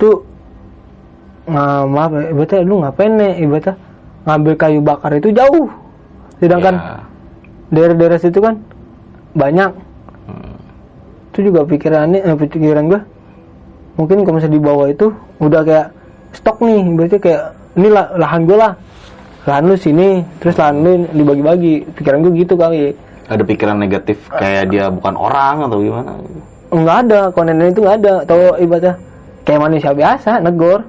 [0.00, 0.24] tuh
[1.46, 3.74] nggak maaf ya, ibaratnya lu ngapain nih ibaratnya
[4.26, 5.68] ngambil kayu bakar itu jauh.
[6.42, 6.96] Sedangkan Ya.
[7.70, 8.58] daerah-daerah situ kan
[9.36, 9.70] banyak.
[10.26, 10.56] Hmm.
[11.30, 13.00] itu juga pikiran aneh eh, pikiran gua.
[14.00, 15.06] Mungkin kalau misalnya di bawah itu
[15.38, 15.86] udah kayak
[16.32, 17.42] stok nih berarti kayak
[17.76, 18.72] ini lah, lahan gua lah.
[19.46, 21.92] Lahan lu sini terus lahan lu dibagi-bagi.
[21.94, 22.96] Pikiran gua gitu kali
[23.26, 26.12] Ada pikiran negatif kayak dia bukan orang atau gimana?
[26.66, 28.94] nggak ada kontennya itu nggak ada atau ibaratnya
[29.42, 30.82] kayak manusia biasa negor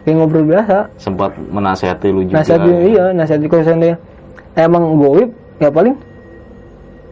[0.00, 2.38] kayak ngobrol biasa Sempat menasehati lu juga.
[2.38, 3.98] nasihat iya nasihat kalau seandainya
[4.54, 5.98] emang goib ya paling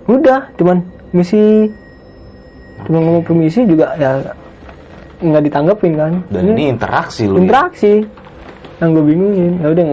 [0.07, 0.79] udah cuman
[1.11, 1.69] misi
[2.81, 4.11] cuma ngomong permisi juga ya
[5.19, 7.35] nggak ditanggepin kan Dan ini interaksi lu.
[7.35, 7.39] ya?
[7.43, 7.93] interaksi
[8.79, 9.87] yang gue bingungin ya udah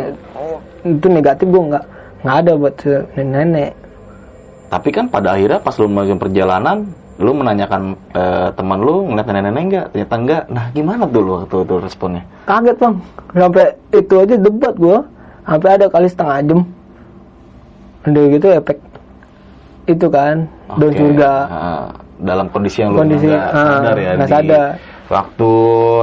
[0.85, 1.83] itu negatif gue nggak
[2.21, 3.73] nggak ada buat se- nenek
[4.65, 6.77] Tapi kan pada akhirnya pas lu melanjutkan perjalanan,
[7.15, 9.85] lu menanyakan eh, teman lu ngeliat nenek-nenek enggak?
[9.89, 10.43] Ternyata enggak.
[10.49, 12.23] Nah, gimana tuh lu waktu itu responnya?
[12.43, 12.95] kaget bang
[13.31, 14.97] sampai itu aja debat gue
[15.43, 16.59] sampai ada kali setengah jam
[18.05, 18.77] udah gitu efek
[19.85, 20.35] itu kan
[20.69, 21.83] Oke, surga eh,
[22.21, 24.69] dalam kondisi yang lu Kondisi, nggak ah, sadar ya nggak di sadar.
[25.05, 25.51] waktu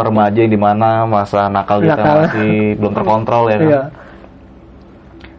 [0.03, 2.19] remaja yang di mana masa nakal kita Nakal.
[2.27, 3.67] masih belum terkontrol ya kan.
[3.67, 3.83] iya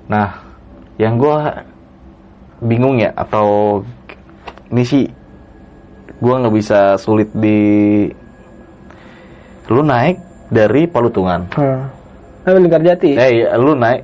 [0.03, 0.27] Nah,
[0.97, 1.63] yang gua
[2.63, 3.81] bingung ya atau
[4.71, 5.03] ini sih
[6.17, 8.07] gua nggak bisa sulit di
[9.67, 11.51] lu naik dari Palutungan.
[11.51, 11.81] hmm.
[12.43, 14.03] Nah, lingkar jati Eh, iya, lu naik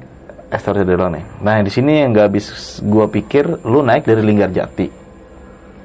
[0.50, 1.24] eh sorry nih.
[1.44, 2.48] Nah, di sini yang nggak habis
[2.82, 4.88] gua pikir lu naik dari Linggarjati.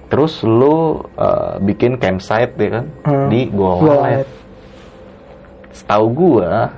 [0.09, 3.29] Terus lu eh, bikin campsite ya kan Hmm.
[3.29, 4.29] di Goa Gua Walet.
[5.75, 6.71] Setahu gua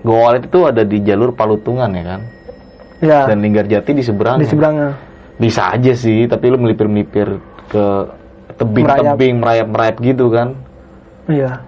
[0.00, 2.20] Goa Walet itu ada di jalur Palutungan ya kan.
[3.04, 3.28] Ya.
[3.28, 4.40] Dan Linggarjati di seberang.
[4.40, 4.96] di seberangnya.
[5.36, 7.38] Bisa aja sih, tapi lu melipir-melipir
[7.68, 7.84] ke
[8.56, 10.54] tebing-tebing merayap-merayap gitu kan.
[11.28, 11.60] iya.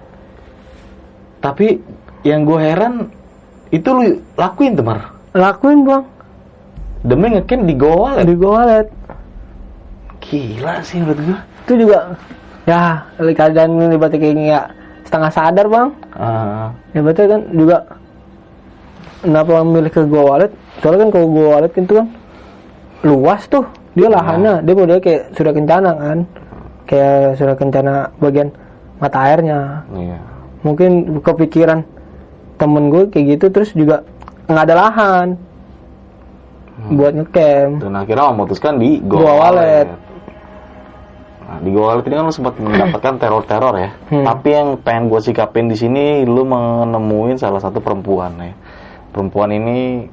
[1.43, 1.79] Tapi
[2.27, 3.07] yang gue heran
[3.71, 5.15] itu lu lakuin tuh Mar.
[5.37, 6.03] lakuin bang.
[7.07, 8.89] Demi ngecamp di Goa di walet
[10.19, 11.39] Gila sih menurut gue.
[11.67, 12.19] itu juga
[12.67, 14.67] ya keadaan ibaratnya kayak nggak
[15.07, 15.89] setengah sadar bang.
[16.19, 17.77] Ah, ya berarti kan juga
[19.23, 22.07] kenapa memilih ke walet soalnya kan kalau gua walet itu kan
[23.05, 23.65] luas tuh
[23.97, 26.19] dia lahannya dia model kayak sudah kencana kan
[26.85, 28.49] kayak sudah kencana bagian
[29.01, 30.19] mata airnya iya.
[30.65, 31.85] mungkin kepikiran
[32.57, 34.01] temen gue kayak gitu terus juga
[34.49, 35.29] nggak ada lahan
[36.93, 39.89] buat ngecamp Dan akhirnya memutuskan di Goa, Goa Walet.
[39.89, 39.89] Walet.
[41.47, 43.91] Nah, di Goa Walet ini kan lu sempat mendapatkan teror-teror ya.
[44.13, 44.25] Hmm.
[44.29, 48.53] Tapi yang pengen gue sikapin di sini, lu menemuin salah satu perempuan ya.
[49.09, 50.05] Perempuan ini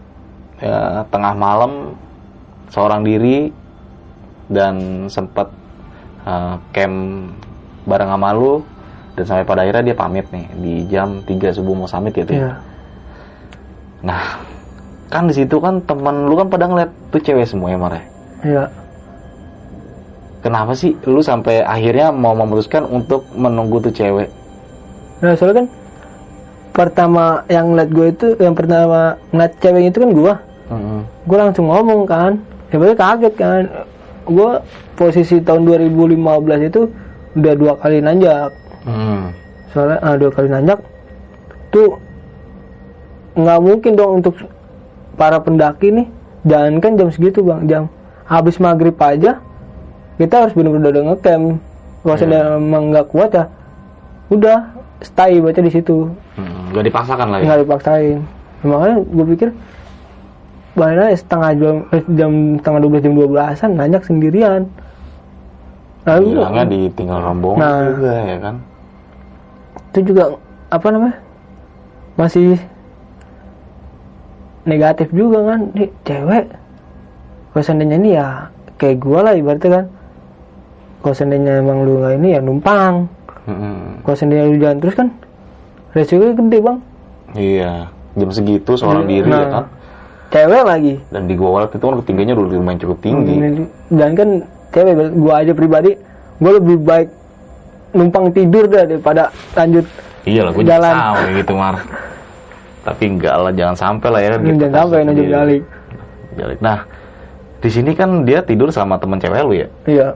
[0.62, 1.96] ya, tengah malam
[2.70, 3.54] seorang diri
[4.50, 5.50] dan sempat
[6.26, 7.30] uh, camp
[7.86, 8.62] bareng sama lu
[9.14, 12.40] dan sampai pada akhirnya dia pamit nih di jam 3 subuh mau summit gitu ya.
[12.42, 12.54] Iya.
[14.04, 14.24] Nah,
[15.14, 18.04] kan di situ kan teman lu kan pada ngeliat tuh cewek semua ya Mar ya?
[18.44, 18.64] Iya.
[20.44, 24.28] Kenapa sih lu sampai akhirnya mau memutuskan untuk menunggu tuh cewek?
[25.24, 25.68] Nah soalnya kan
[26.74, 30.34] pertama yang ngeliat gue itu yang pertama ngeliat cewek itu kan gue
[30.74, 31.00] Mm-mm.
[31.06, 32.42] gue langsung ngomong kan.
[32.74, 33.64] Ya berarti kaget kan.
[34.26, 34.52] Gue
[34.98, 36.82] posisi tahun 2015 itu
[37.38, 38.52] udah dua kali nanjak.
[38.84, 39.32] Hmm.
[39.72, 40.80] soalnya ah, dua kali nanjak.
[41.72, 41.98] Tuh
[43.34, 44.36] nggak mungkin dong untuk
[45.18, 46.08] para pendaki nih
[46.46, 47.84] jangan kan jam segitu bang jam.
[48.28, 49.42] Habis maghrib aja
[50.18, 51.46] kita harus benar-benar udah ngecamp.
[52.04, 52.60] Kalau yeah.
[52.60, 53.46] emang nggak kuat ya.
[54.30, 57.46] Udah stay baca di situ Hmm, Gak dipaksakan lah ya?
[57.46, 58.18] nggak dipaksain
[58.62, 59.50] makanya gue pikir
[60.74, 64.66] Bahkan setengah jam, eh, jam setengah dua belas jam dua belasan nanjak sendirian.
[66.02, 67.82] Lalu Bilangnya ditinggal rombongan Nah.
[67.94, 68.56] juga ya kan?
[69.94, 70.24] itu juga
[70.68, 71.22] apa namanya
[72.16, 72.58] masih
[74.66, 76.46] negatif juga kan nih cewek
[77.52, 78.28] kalau seandainya ini ya
[78.74, 79.86] kayak gua lah ibaratnya kan
[81.00, 83.06] kalau seandainya emang lu nggak ini ya numpang
[83.44, 84.02] Mm-mm.
[84.02, 85.08] kalau seandainya lu jalan terus kan
[85.92, 86.78] resikonya gede bang
[87.34, 89.40] Iya, jam segitu seorang diri Nah.
[89.40, 89.66] ya kan?
[90.30, 93.36] cewek lagi Dan di Goa Walet itu kan ketinggiannya udah lumayan cukup tinggi.
[93.90, 94.30] dan kan
[94.70, 95.92] cewek gua aja pribadi
[96.38, 97.10] gua lebih baik
[97.92, 99.24] numpang tidur dah daripada
[99.54, 99.86] lanjut
[100.24, 100.94] Iya lah, juga Jalan.
[100.94, 101.76] sama gitu Mar.
[102.82, 104.30] Tapi enggak lah, jangan sampai lah ya.
[104.36, 104.56] gitu.
[104.58, 105.30] jangan sampai Sendiri.
[105.30, 105.64] balik
[106.34, 106.60] Balik.
[106.60, 106.78] Nah,
[107.60, 110.08] di sini kan dia tidur sama teman cewek lu ya, iya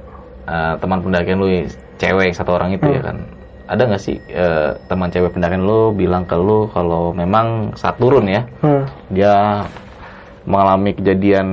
[0.48, 1.48] Eh, teman pendakian lu
[1.98, 3.08] cewek satu orang itu ya Hmm.
[3.12, 3.18] kan.
[3.68, 8.24] ada nggak sih eh, teman cewek pendakian lu bilang ke lu kalau memang saat turun
[8.24, 8.88] ya Hmm.
[9.12, 9.68] dia
[10.48, 11.48] mengalami kejadian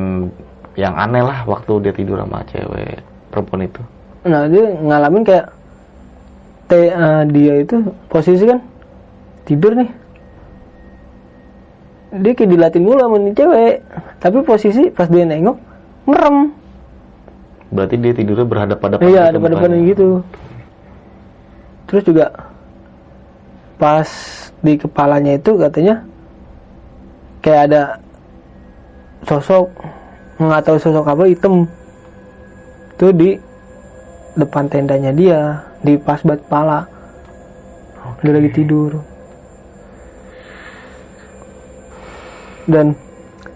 [0.74, 3.82] yang aneh lah waktu dia tidur sama cewek perempuan itu
[4.24, 5.46] Nah dia ngalamin kayak
[6.64, 7.76] te, eh, dia itu
[8.06, 8.62] posisi kan
[9.42, 9.90] tidur nih.
[12.14, 13.74] Dia kayak dilatin mulu sama nih cewek.
[14.16, 15.58] Tapi posisi pas dia nengok
[16.06, 16.54] merem.
[17.74, 19.90] Berarti dia tidurnya berhadapan-hadapan Iya, ada pada mukanya.
[19.90, 20.08] gitu.
[21.90, 22.26] Terus juga
[23.76, 24.08] pas
[24.62, 25.94] di kepalanya itu katanya
[27.42, 27.82] kayak ada
[29.26, 29.66] sosok
[30.38, 31.66] nggak tahu sosok apa hitam.
[32.94, 33.34] Tuh di
[34.38, 35.40] depan tendanya dia
[35.82, 36.86] di pas bat kepala.
[38.22, 39.02] Dia lagi tidur.
[42.64, 42.96] Dan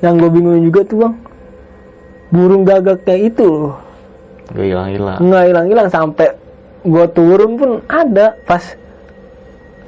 [0.05, 1.15] yang gue bingung juga tuh bang
[2.29, 3.88] burung gagaknya itu loh
[4.53, 5.19] gak hilang-hilang.
[5.21, 6.29] Nggak hilang-hilang sampai
[6.85, 8.37] gue turun pun ada.
[8.49, 8.63] Pas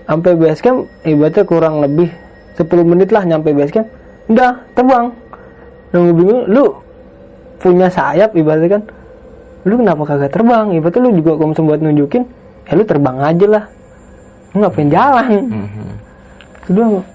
[0.04, 2.11] sampai base camp ibaratnya kurang lebih
[2.58, 3.88] 10 menit lah nyampe base camp
[4.28, 5.06] udah terbang.
[5.90, 6.64] Dan gue bingung lu
[7.62, 8.34] punya sayap?
[8.36, 8.82] Ibaratnya kan
[9.64, 10.76] lu kenapa kagak terbang?
[10.76, 12.22] Ibaratnya lu juga misalnya buat nunjukin
[12.68, 13.64] ya lu terbang aja lah.
[14.52, 15.30] Lu ngapain jalan?
[15.46, 15.88] Mhm.
[16.61, 17.06] itu doang.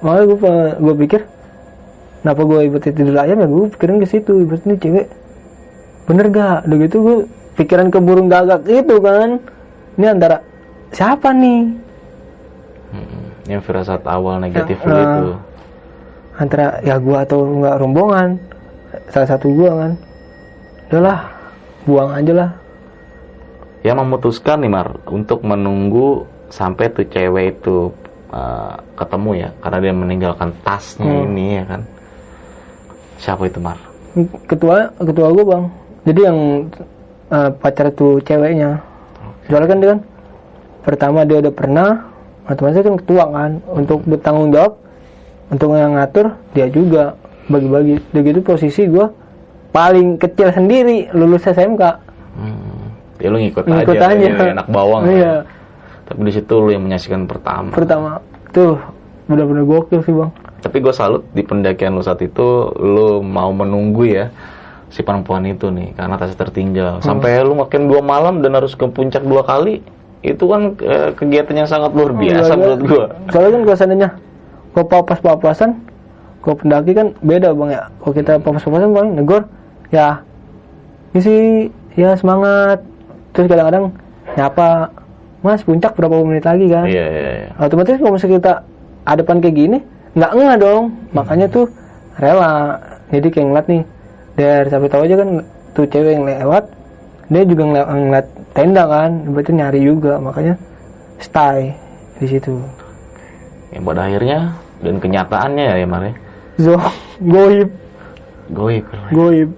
[0.00, 0.38] Makanya gue
[0.78, 1.20] gue pikir
[2.22, 3.46] kenapa gue ibaratnya tidur ayam ya?
[3.50, 5.06] Gue pikirin ke situ ibaratnya cewek
[6.08, 7.16] bener gak udah gitu gue
[7.54, 9.36] pikiran ke burung gagak itu kan.
[9.94, 10.40] Ini antara
[10.90, 11.60] siapa nih?
[12.88, 13.20] Mhm.
[13.48, 15.32] yang firasat awal negatif lu Ya, itu.
[16.36, 18.28] antara ya gue atau nggak rombongan.
[19.08, 19.92] Salah satu gue kan.
[20.88, 21.18] Udahlah
[21.84, 22.50] buang aja lah.
[23.80, 27.88] Yang memutuskan nih Mar untuk menunggu sampai tuh cewek itu
[28.28, 31.24] uh, ketemu ya karena dia meninggalkan tasnya Hmm.
[31.28, 31.80] ini ya kan.
[33.18, 33.76] Siapa itu Mar?
[34.44, 35.64] Ketua ketua gue bang
[36.08, 36.38] jadi yang
[37.28, 38.80] eh, pacar tuh ceweknya.
[39.52, 40.00] Soalnya kan dia kan
[40.80, 41.88] pertama dia udah pernah
[42.48, 43.50] otomatis kan ketua kan.
[43.68, 44.80] Untuk bertanggung jawab
[45.52, 47.12] untuk yang ngatur dia juga
[47.52, 48.00] bagi-bagi.
[48.12, 49.06] Udah gitu posisi gue
[49.68, 51.82] paling kecil sendiri lulus SMK
[52.40, 53.20] hmm.
[53.20, 54.26] ya lu ngikut, Ngikut aja, aja.
[54.32, 55.04] ya, enak bawang.
[55.12, 55.34] Iya.
[56.08, 57.68] Tapi di situ lu yang menyaksikan pertama.
[57.76, 58.16] Pertama.
[58.56, 58.80] Tuh
[59.28, 60.32] bener-bener gokil sih bang.
[60.64, 64.32] Tapi gue salut di pendakian lu saat itu lu mau menunggu ya
[64.88, 66.92] si perempuan itu nih karena tasnya tertinggal.
[66.98, 67.04] Hmm.
[67.04, 69.84] sampai lu makin dua malam dan harus ke puncak dua kali
[70.24, 73.04] itu kan eh, kegiatan yang sangat luar biasa Iya, menurut gua.
[73.30, 74.08] Soalnya kan kalau seandainya
[74.74, 75.70] kalau papas-papasan
[76.42, 77.82] kalau pendaki kan beda bang ya.
[78.00, 79.42] Kalau kita papas-papasan paling negor
[79.90, 80.24] ya
[81.12, 81.40] ini sih
[81.94, 82.82] ya semangat.
[83.36, 83.94] Terus kadang-kadang
[84.34, 84.90] nyapa
[85.38, 86.84] mas puncak berapa menit lagi kan?
[86.88, 87.48] Iya iya iya.
[87.60, 88.54] Otomatis kalau misalnya kita
[89.06, 89.78] hadapan kayak gini
[90.16, 90.84] nggak enggak dong.
[91.14, 91.70] Makanya tuh
[92.18, 92.80] rela.
[93.14, 93.82] Jadi kayak ngeliat nih
[94.38, 95.30] dari sampai tahu aja kan
[95.74, 96.64] tuh cewek yang lewat
[97.28, 100.54] dia juga ngeliat, ngeliat tenda kan berarti nyari juga makanya
[101.18, 101.74] stay
[102.16, 102.56] di situ.
[103.74, 104.38] Yang pada akhirnya
[104.80, 106.14] dan kenyataannya ya Mar ya.
[106.56, 106.78] Zo
[107.20, 107.68] goib.
[108.54, 109.50] Goib goib.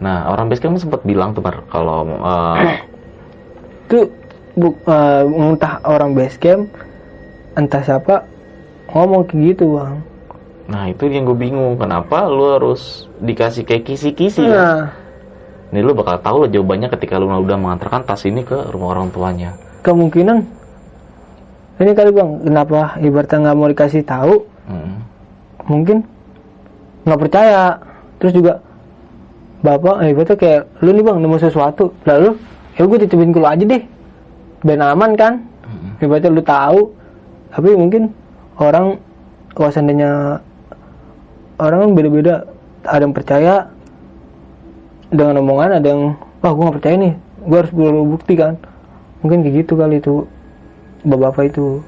[0.00, 2.80] Nah orang basecamp sempat bilang tuh Mar kalau eh,
[3.92, 4.08] itu
[4.56, 6.70] bu, eh, entah orang base camp
[7.52, 8.24] entah siapa
[8.88, 10.00] ngomong kayak gitu bang
[10.70, 15.02] nah itu yang gue bingung kenapa lu harus dikasih kayak kisi-kisi nah
[15.72, 19.08] Ini lu bakal tahu lah jawabannya ketika lu udah mengantarkan tas ini ke rumah orang
[19.08, 19.56] tuanya.
[19.80, 20.44] kemungkinan.
[21.80, 22.30] Ini kali bang.
[22.44, 24.36] Kenapa ibaratnya nggak mau dikasih tahu?
[24.68, 25.00] Hmm.
[25.64, 26.04] mungkin.
[27.08, 27.80] Nggak percaya.
[28.20, 28.60] Terus juga
[29.64, 31.88] bapak eh ibaratnya kayak lu nih bang nemu sesuatu.
[32.04, 32.36] Lalu
[32.76, 33.82] ya gue titipin ke lu aja deh.
[34.68, 35.40] Dan aman kan?
[36.04, 36.80] Ibaratnya lu tahu.
[37.48, 38.12] Tapi mungkin
[38.60, 39.00] orang
[39.56, 40.36] kalau seandainya
[41.58, 42.34] orang kan beda-beda
[42.86, 43.54] ada yang percaya
[45.12, 46.02] dengan omongan ada yang
[46.40, 48.54] wah gue nggak percaya nih gue harus perlu bukti kan.
[49.22, 50.26] Mungkin kayak gitu kali itu
[51.06, 51.82] bapak-bapak itu.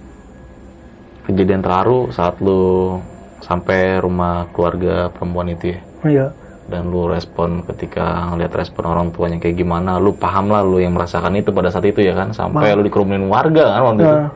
[1.27, 2.99] Kejadian terharu saat lu
[3.43, 5.81] sampai rumah keluarga perempuan itu ya.
[6.05, 6.27] iya.
[6.65, 10.97] Dan lu respon ketika ngeliat respon orang tuanya kayak gimana, lu paham lah lu yang
[10.97, 14.17] merasakan itu pada saat itu ya kan, sampai lu dikerumunin warga kan waktu itu.
[14.17, 14.31] nah,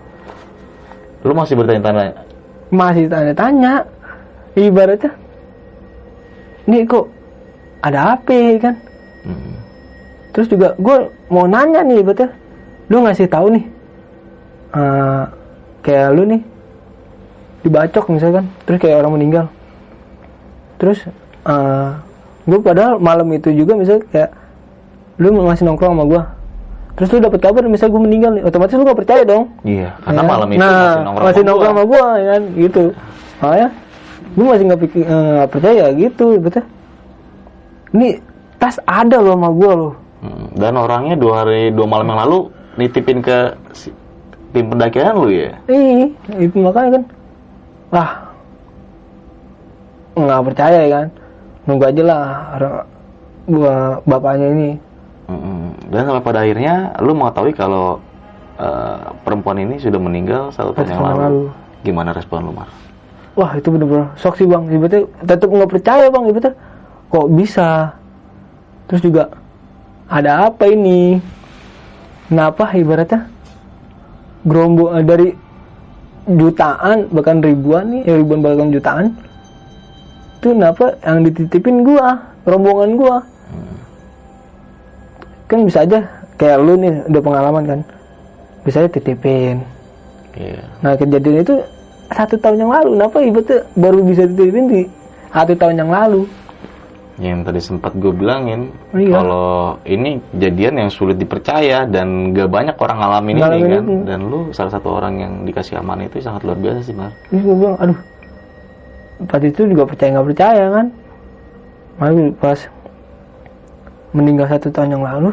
[1.24, 2.04] Lu masih bertanya-tanya,
[2.68, 3.72] masih tanya-tanya
[4.66, 5.12] ibaratnya
[6.68, 7.06] nih kok
[7.80, 8.74] ada ya, kan?
[9.24, 9.54] Hmm,
[10.34, 10.96] terus juga gue
[11.30, 12.30] mau nanya nih ibaratnya
[12.90, 13.64] lu ngasih tahu nih
[14.74, 15.22] eh,
[15.86, 16.42] kayak lu nih
[17.62, 19.46] dibacok misalkan terus kayak orang meninggal.
[20.78, 21.06] Terus
[21.48, 21.90] eh
[22.48, 24.30] gue padahal malam itu juga misalnya kayak
[25.20, 26.22] lu masih nongkrong sama gue
[26.98, 29.54] terus lu dapat kabar misalnya gue meninggal nih otomatis lu gak percaya dong.
[29.62, 30.26] Iya, karena Ya.
[30.26, 32.42] malam itu nah, masih nongkrong masih sama nongkrong sama gua ya kan?
[32.58, 32.84] Gitu.
[33.38, 33.68] Makanya
[34.38, 36.62] gue masih nggak pikir nggak percaya gitu betul
[37.90, 38.22] ini
[38.56, 42.50] tas ada loh sama gua loh Hmm, Dan orangnya dua hari dua malam yang lalu
[42.74, 43.38] nitipin ke
[43.70, 43.94] si-
[44.50, 45.54] tim pendakian lu ya?
[45.70, 47.02] Ih, itu makanya kan.
[47.94, 48.10] Wah.
[50.18, 51.06] Nggak percaya ya kan.
[51.70, 52.22] Nunggu aja lah
[53.46, 54.70] gua bapaknya ini.
[55.30, 55.58] Mm-mm.
[55.86, 58.02] Dan sampai pada akhirnya lu mengetahui kalau
[58.58, 61.18] eh, perempuan ini sudah meninggal satu tahun yang lalu.
[61.22, 61.44] lalu.
[61.86, 62.66] Gimana respon lu, Mar?
[63.38, 64.66] Wah, itu bener-bener shock sih bang.
[64.66, 66.24] Ibaratnya tetap nggak percaya bang.
[66.26, 66.54] Ibaratnya
[67.06, 67.94] kok bisa.
[68.90, 69.30] Terus juga
[70.10, 71.22] ada apa ini?
[72.26, 73.30] Kenapa ibaratnya
[74.42, 75.28] gerombol eh, dari
[76.28, 79.16] jutaan bahkan ribuan nih, eh, ribuan bahkan jutaan
[80.38, 82.14] itu kenapa yang dititipin gua,
[82.46, 83.16] rombongan gua?
[85.50, 86.04] Kan bisa aja
[86.38, 87.80] kayak lu nih udah pengalaman kan,
[88.62, 89.64] bisa aja titipin.
[90.38, 90.62] Iya.
[90.84, 91.54] Nah kejadian itu
[92.08, 94.80] satu tahun yang lalu, kenapa ibaratnya baru bisa dititipin di
[95.28, 96.22] satu tahun yang lalu?
[97.18, 99.10] Yang tadi sempat gue bilangin Iya.
[99.10, 99.48] kalau
[99.82, 103.52] ini kejadian yang sulit dipercaya dan gak banyak orang ngalamin ini kan.
[103.82, 103.94] itu.
[104.06, 107.10] Dan lu salah satu orang yang dikasih aman itu sangat luar biasa sih, Mar.
[107.28, 107.98] Terus gue bilang, aduh,
[109.26, 110.86] pas itu juga percaya nggak percaya kan?
[111.98, 112.58] Malu pas
[114.14, 115.30] meninggal satu tahun yang lalu,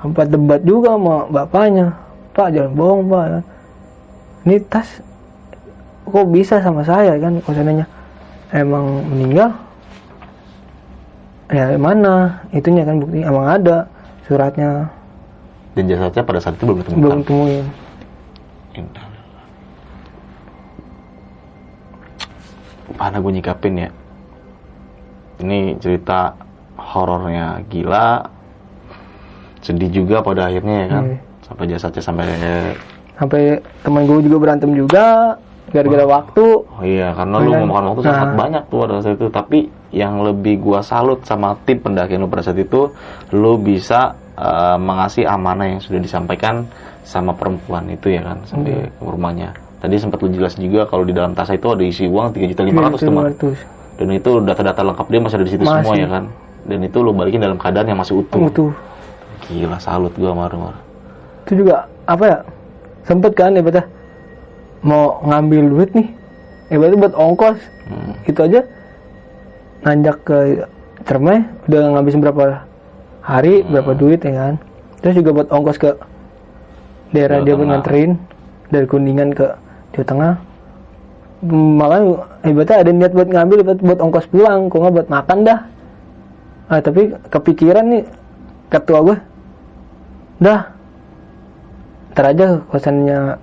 [0.00, 1.92] sempat debat juga sama bapaknya,
[2.32, 3.26] Pak jangan bohong Pak.
[4.48, 4.88] Ini tas
[6.06, 7.42] kok bisa sama saya kan?
[7.42, 7.86] Maksudnya
[8.54, 9.50] emang meninggal?
[11.50, 12.42] Ya mana?
[12.50, 13.86] Itunya kan bukti emang ada
[14.26, 14.90] suratnya
[15.78, 17.02] Dan jasadnya pada saat itu belum ditemukan.
[17.04, 17.66] belum temuin.
[22.96, 23.90] Mana gue nyikapin ya?
[25.44, 26.32] Ini cerita
[26.80, 28.24] horornya gila,
[29.60, 31.04] sedih juga pada akhirnya ya kan.
[31.04, 31.18] Iya.
[31.44, 32.24] Sampai jasadnya sampai
[33.20, 33.42] Sampai
[33.84, 35.36] teman gue juga berantem juga
[35.76, 36.44] gara-gara waktu.
[36.64, 38.08] oh iya karena lu memakan waktu Nah.
[38.10, 39.26] sangat banyak tuh pada saat itu.
[39.28, 39.58] Tapi
[39.92, 42.88] yang lebih gua salut sama tim pendakian lu pada saat itu,
[43.30, 46.64] lu bisa eh, mengasih amanah yang sudah disampaikan
[47.02, 49.52] sama perempuan itu ya kan sampai ke rumahnya.
[49.76, 52.56] Tadi sempat lu jelas juga kalau di dalam tas itu ada isi uang 3.500
[52.96, 53.24] Gitu, teman.
[53.30, 53.56] 500.
[53.96, 55.76] Dan itu data-data lengkap dia masih ada di situ Masih.
[55.78, 56.24] semua ya kan.
[56.64, 58.40] Dan itu lu balikin dalam keadaan yang masih utuh.
[58.42, 58.72] Utuh.
[59.46, 60.74] Gila salut gua sama lu, Mar.
[61.44, 62.38] itu juga apa ya
[63.02, 63.82] sempet kan ya beta
[64.82, 66.08] mau ngambil duit nih
[66.72, 67.58] ya berarti buat ongkos.
[67.86, 68.12] Hmm.
[68.26, 68.60] gitu aja.
[69.86, 70.66] Nanjak ke
[71.06, 72.66] Cermai udah ngabisin berapa
[73.22, 74.54] hari berapa duit ya kan.
[75.02, 75.90] Terus juga buat ongkos ke
[77.14, 78.10] daerah Jawa dia buat nganterin
[78.74, 79.46] dari kuningan ke
[79.94, 80.34] Jawa Tengah.
[81.46, 82.04] Hmm, makanya
[82.42, 85.60] hebatnya ada niat buat ngambil buat, buat ongkos pulang kok nggak buat makan dah.
[86.66, 88.02] Ah, tapi kepikiran nih
[88.66, 89.16] ketua gue
[90.42, 90.74] dah.
[92.16, 93.38] Ntar aja kosannya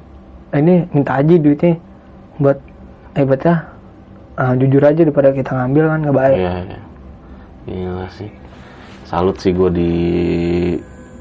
[0.59, 1.73] ini minta aja duitnya
[2.37, 2.57] buat
[3.17, 3.55] hebatnya
[4.37, 6.79] ah, jujur aja daripada kita ngambil kan nggak baik Iya, iya.
[7.63, 8.31] Gila sih.
[9.07, 9.91] Salut sih gue di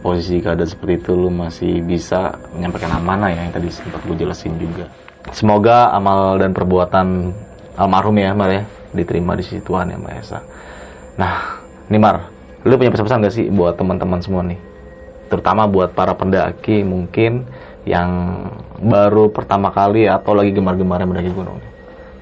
[0.02, 4.58] posisi keadaan seperti itu lu masih bisa menyampaikan amanah ya yang tadi sempat gue jelasin
[4.58, 4.90] juga.
[5.30, 7.30] Semoga amal dan perbuatan
[7.78, 10.38] almarhum ya Mar ya diterima di sisi Tuhan yang Maha Esa.
[11.14, 12.26] Nah, nih Mar,
[12.66, 14.58] lu punya pesan-pesan gak sih buat teman-teman semua nih?
[15.30, 17.46] Terutama buat para pendaki mungkin
[17.82, 18.10] yang
[18.78, 21.58] baru pertama kali atau lagi gemar-gemarnya mendaki gunung.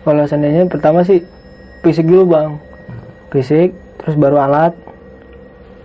[0.00, 1.20] kalau seandainya pertama sih
[1.84, 2.50] fisik dulu bang.
[3.32, 4.72] Fisik terus baru alat.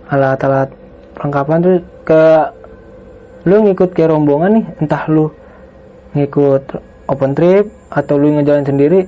[0.06, 0.70] Alat-alat
[1.18, 2.22] perlengkapan terus ke
[3.46, 5.30] lu ngikut ke rombongan nih entah lu
[6.14, 6.78] ngikut
[7.10, 9.00] open trip atau lu ngejalan sendiri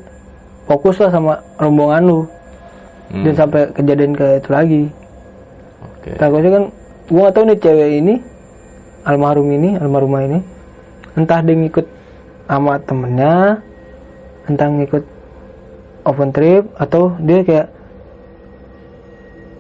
[0.66, 2.20] fokus lah sama rombongan lu.
[3.08, 4.82] Hmm, dan sampai kejadian kayak itu lagi.
[5.78, 6.10] Oke.
[6.20, 6.64] takutnya kan
[7.08, 8.14] gua nggak tahu nih cewek ini
[9.08, 10.38] almarhum ini almarhumah ini
[11.18, 11.86] entah dia ngikut
[12.46, 13.58] sama temennya
[14.46, 15.04] entah ngikut
[16.06, 17.66] open trip atau dia kayak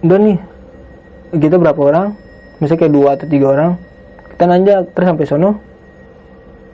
[0.06, 0.38] udah nih
[1.34, 2.06] kita berapa orang
[2.62, 3.72] misalnya kayak dua atau tiga orang
[4.32, 5.50] kita nanjak terus sampai sono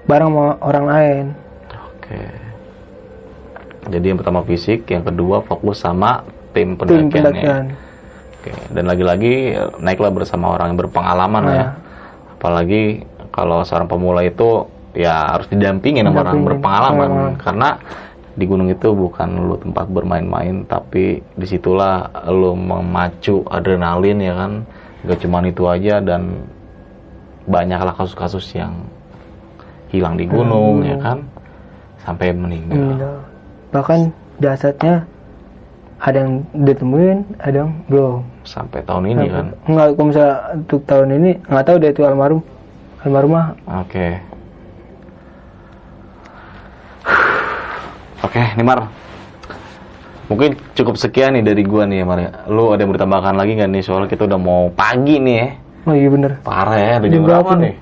[0.04, 1.26] bareng sama orang lain
[2.04, 2.20] Oke.
[3.88, 6.20] Jadi yang pertama fisik, yang kedua fokus sama
[6.52, 7.08] tim tim pendakian.
[7.08, 7.12] ya.
[7.16, 7.64] pendakian
[8.40, 8.52] Oke.
[8.76, 11.56] Dan lagi-lagi eh, naiklah bersama orang yang berpengalaman ya.
[11.56, 11.70] Nah.
[12.36, 17.08] Apalagi kalau seorang pemula itu ya harus didampingin sama orang berpengalaman.
[17.10, 17.34] Pengalaman.
[17.42, 17.68] karena
[18.34, 24.52] di gunung itu bukan lu tempat bermain-main tapi di situlah lu memacu adrenalin ya kan?
[25.04, 26.48] Gak cuman itu aja dan
[27.44, 28.72] banyaklah kasus-kasus yang
[29.92, 31.18] hilang di gunung ya kan?
[32.02, 32.78] Sampai meninggal.
[32.78, 33.16] Meninggal.
[33.74, 34.06] bahkan
[34.38, 35.02] jasadnya
[35.98, 38.22] ada yang ditemuin ada yang belum.
[38.46, 39.46] Sampai tahun ini kan?
[39.66, 42.42] Nggak kalau misalnya untuk tahun ini nggak tahu deh itu almarhum.
[43.04, 44.33] Almarhumah oke
[48.34, 48.90] Oke, Nimar.
[50.26, 52.18] Mungkin cukup sekian nih dari gua nih Mar.
[52.18, 52.30] Ya.
[52.50, 53.82] Lu ada yang mau ditambahkan lagi nggak nih?
[53.86, 55.48] Soalnya kita udah mau pagi nih ya.
[55.86, 56.42] Oh iya bener.
[56.42, 57.74] Parah ya, udah jam, berapa nih?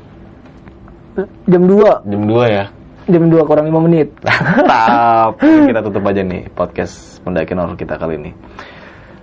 [1.49, 2.05] Jam 2.
[2.05, 2.65] Jam 2 ya?
[3.09, 4.09] Jam 2 kurang 5 menit.
[4.29, 5.41] Mantap.
[5.41, 8.37] kita tutup aja nih podcast pendaki horor kita kali ini.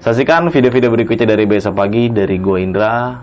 [0.02, 3.22] Saksikan video-video berikutnya dari besok pagi dari gue Indra.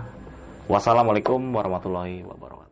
[0.71, 2.66] Wassalamualaikum warahmatullahi wabarakatuh.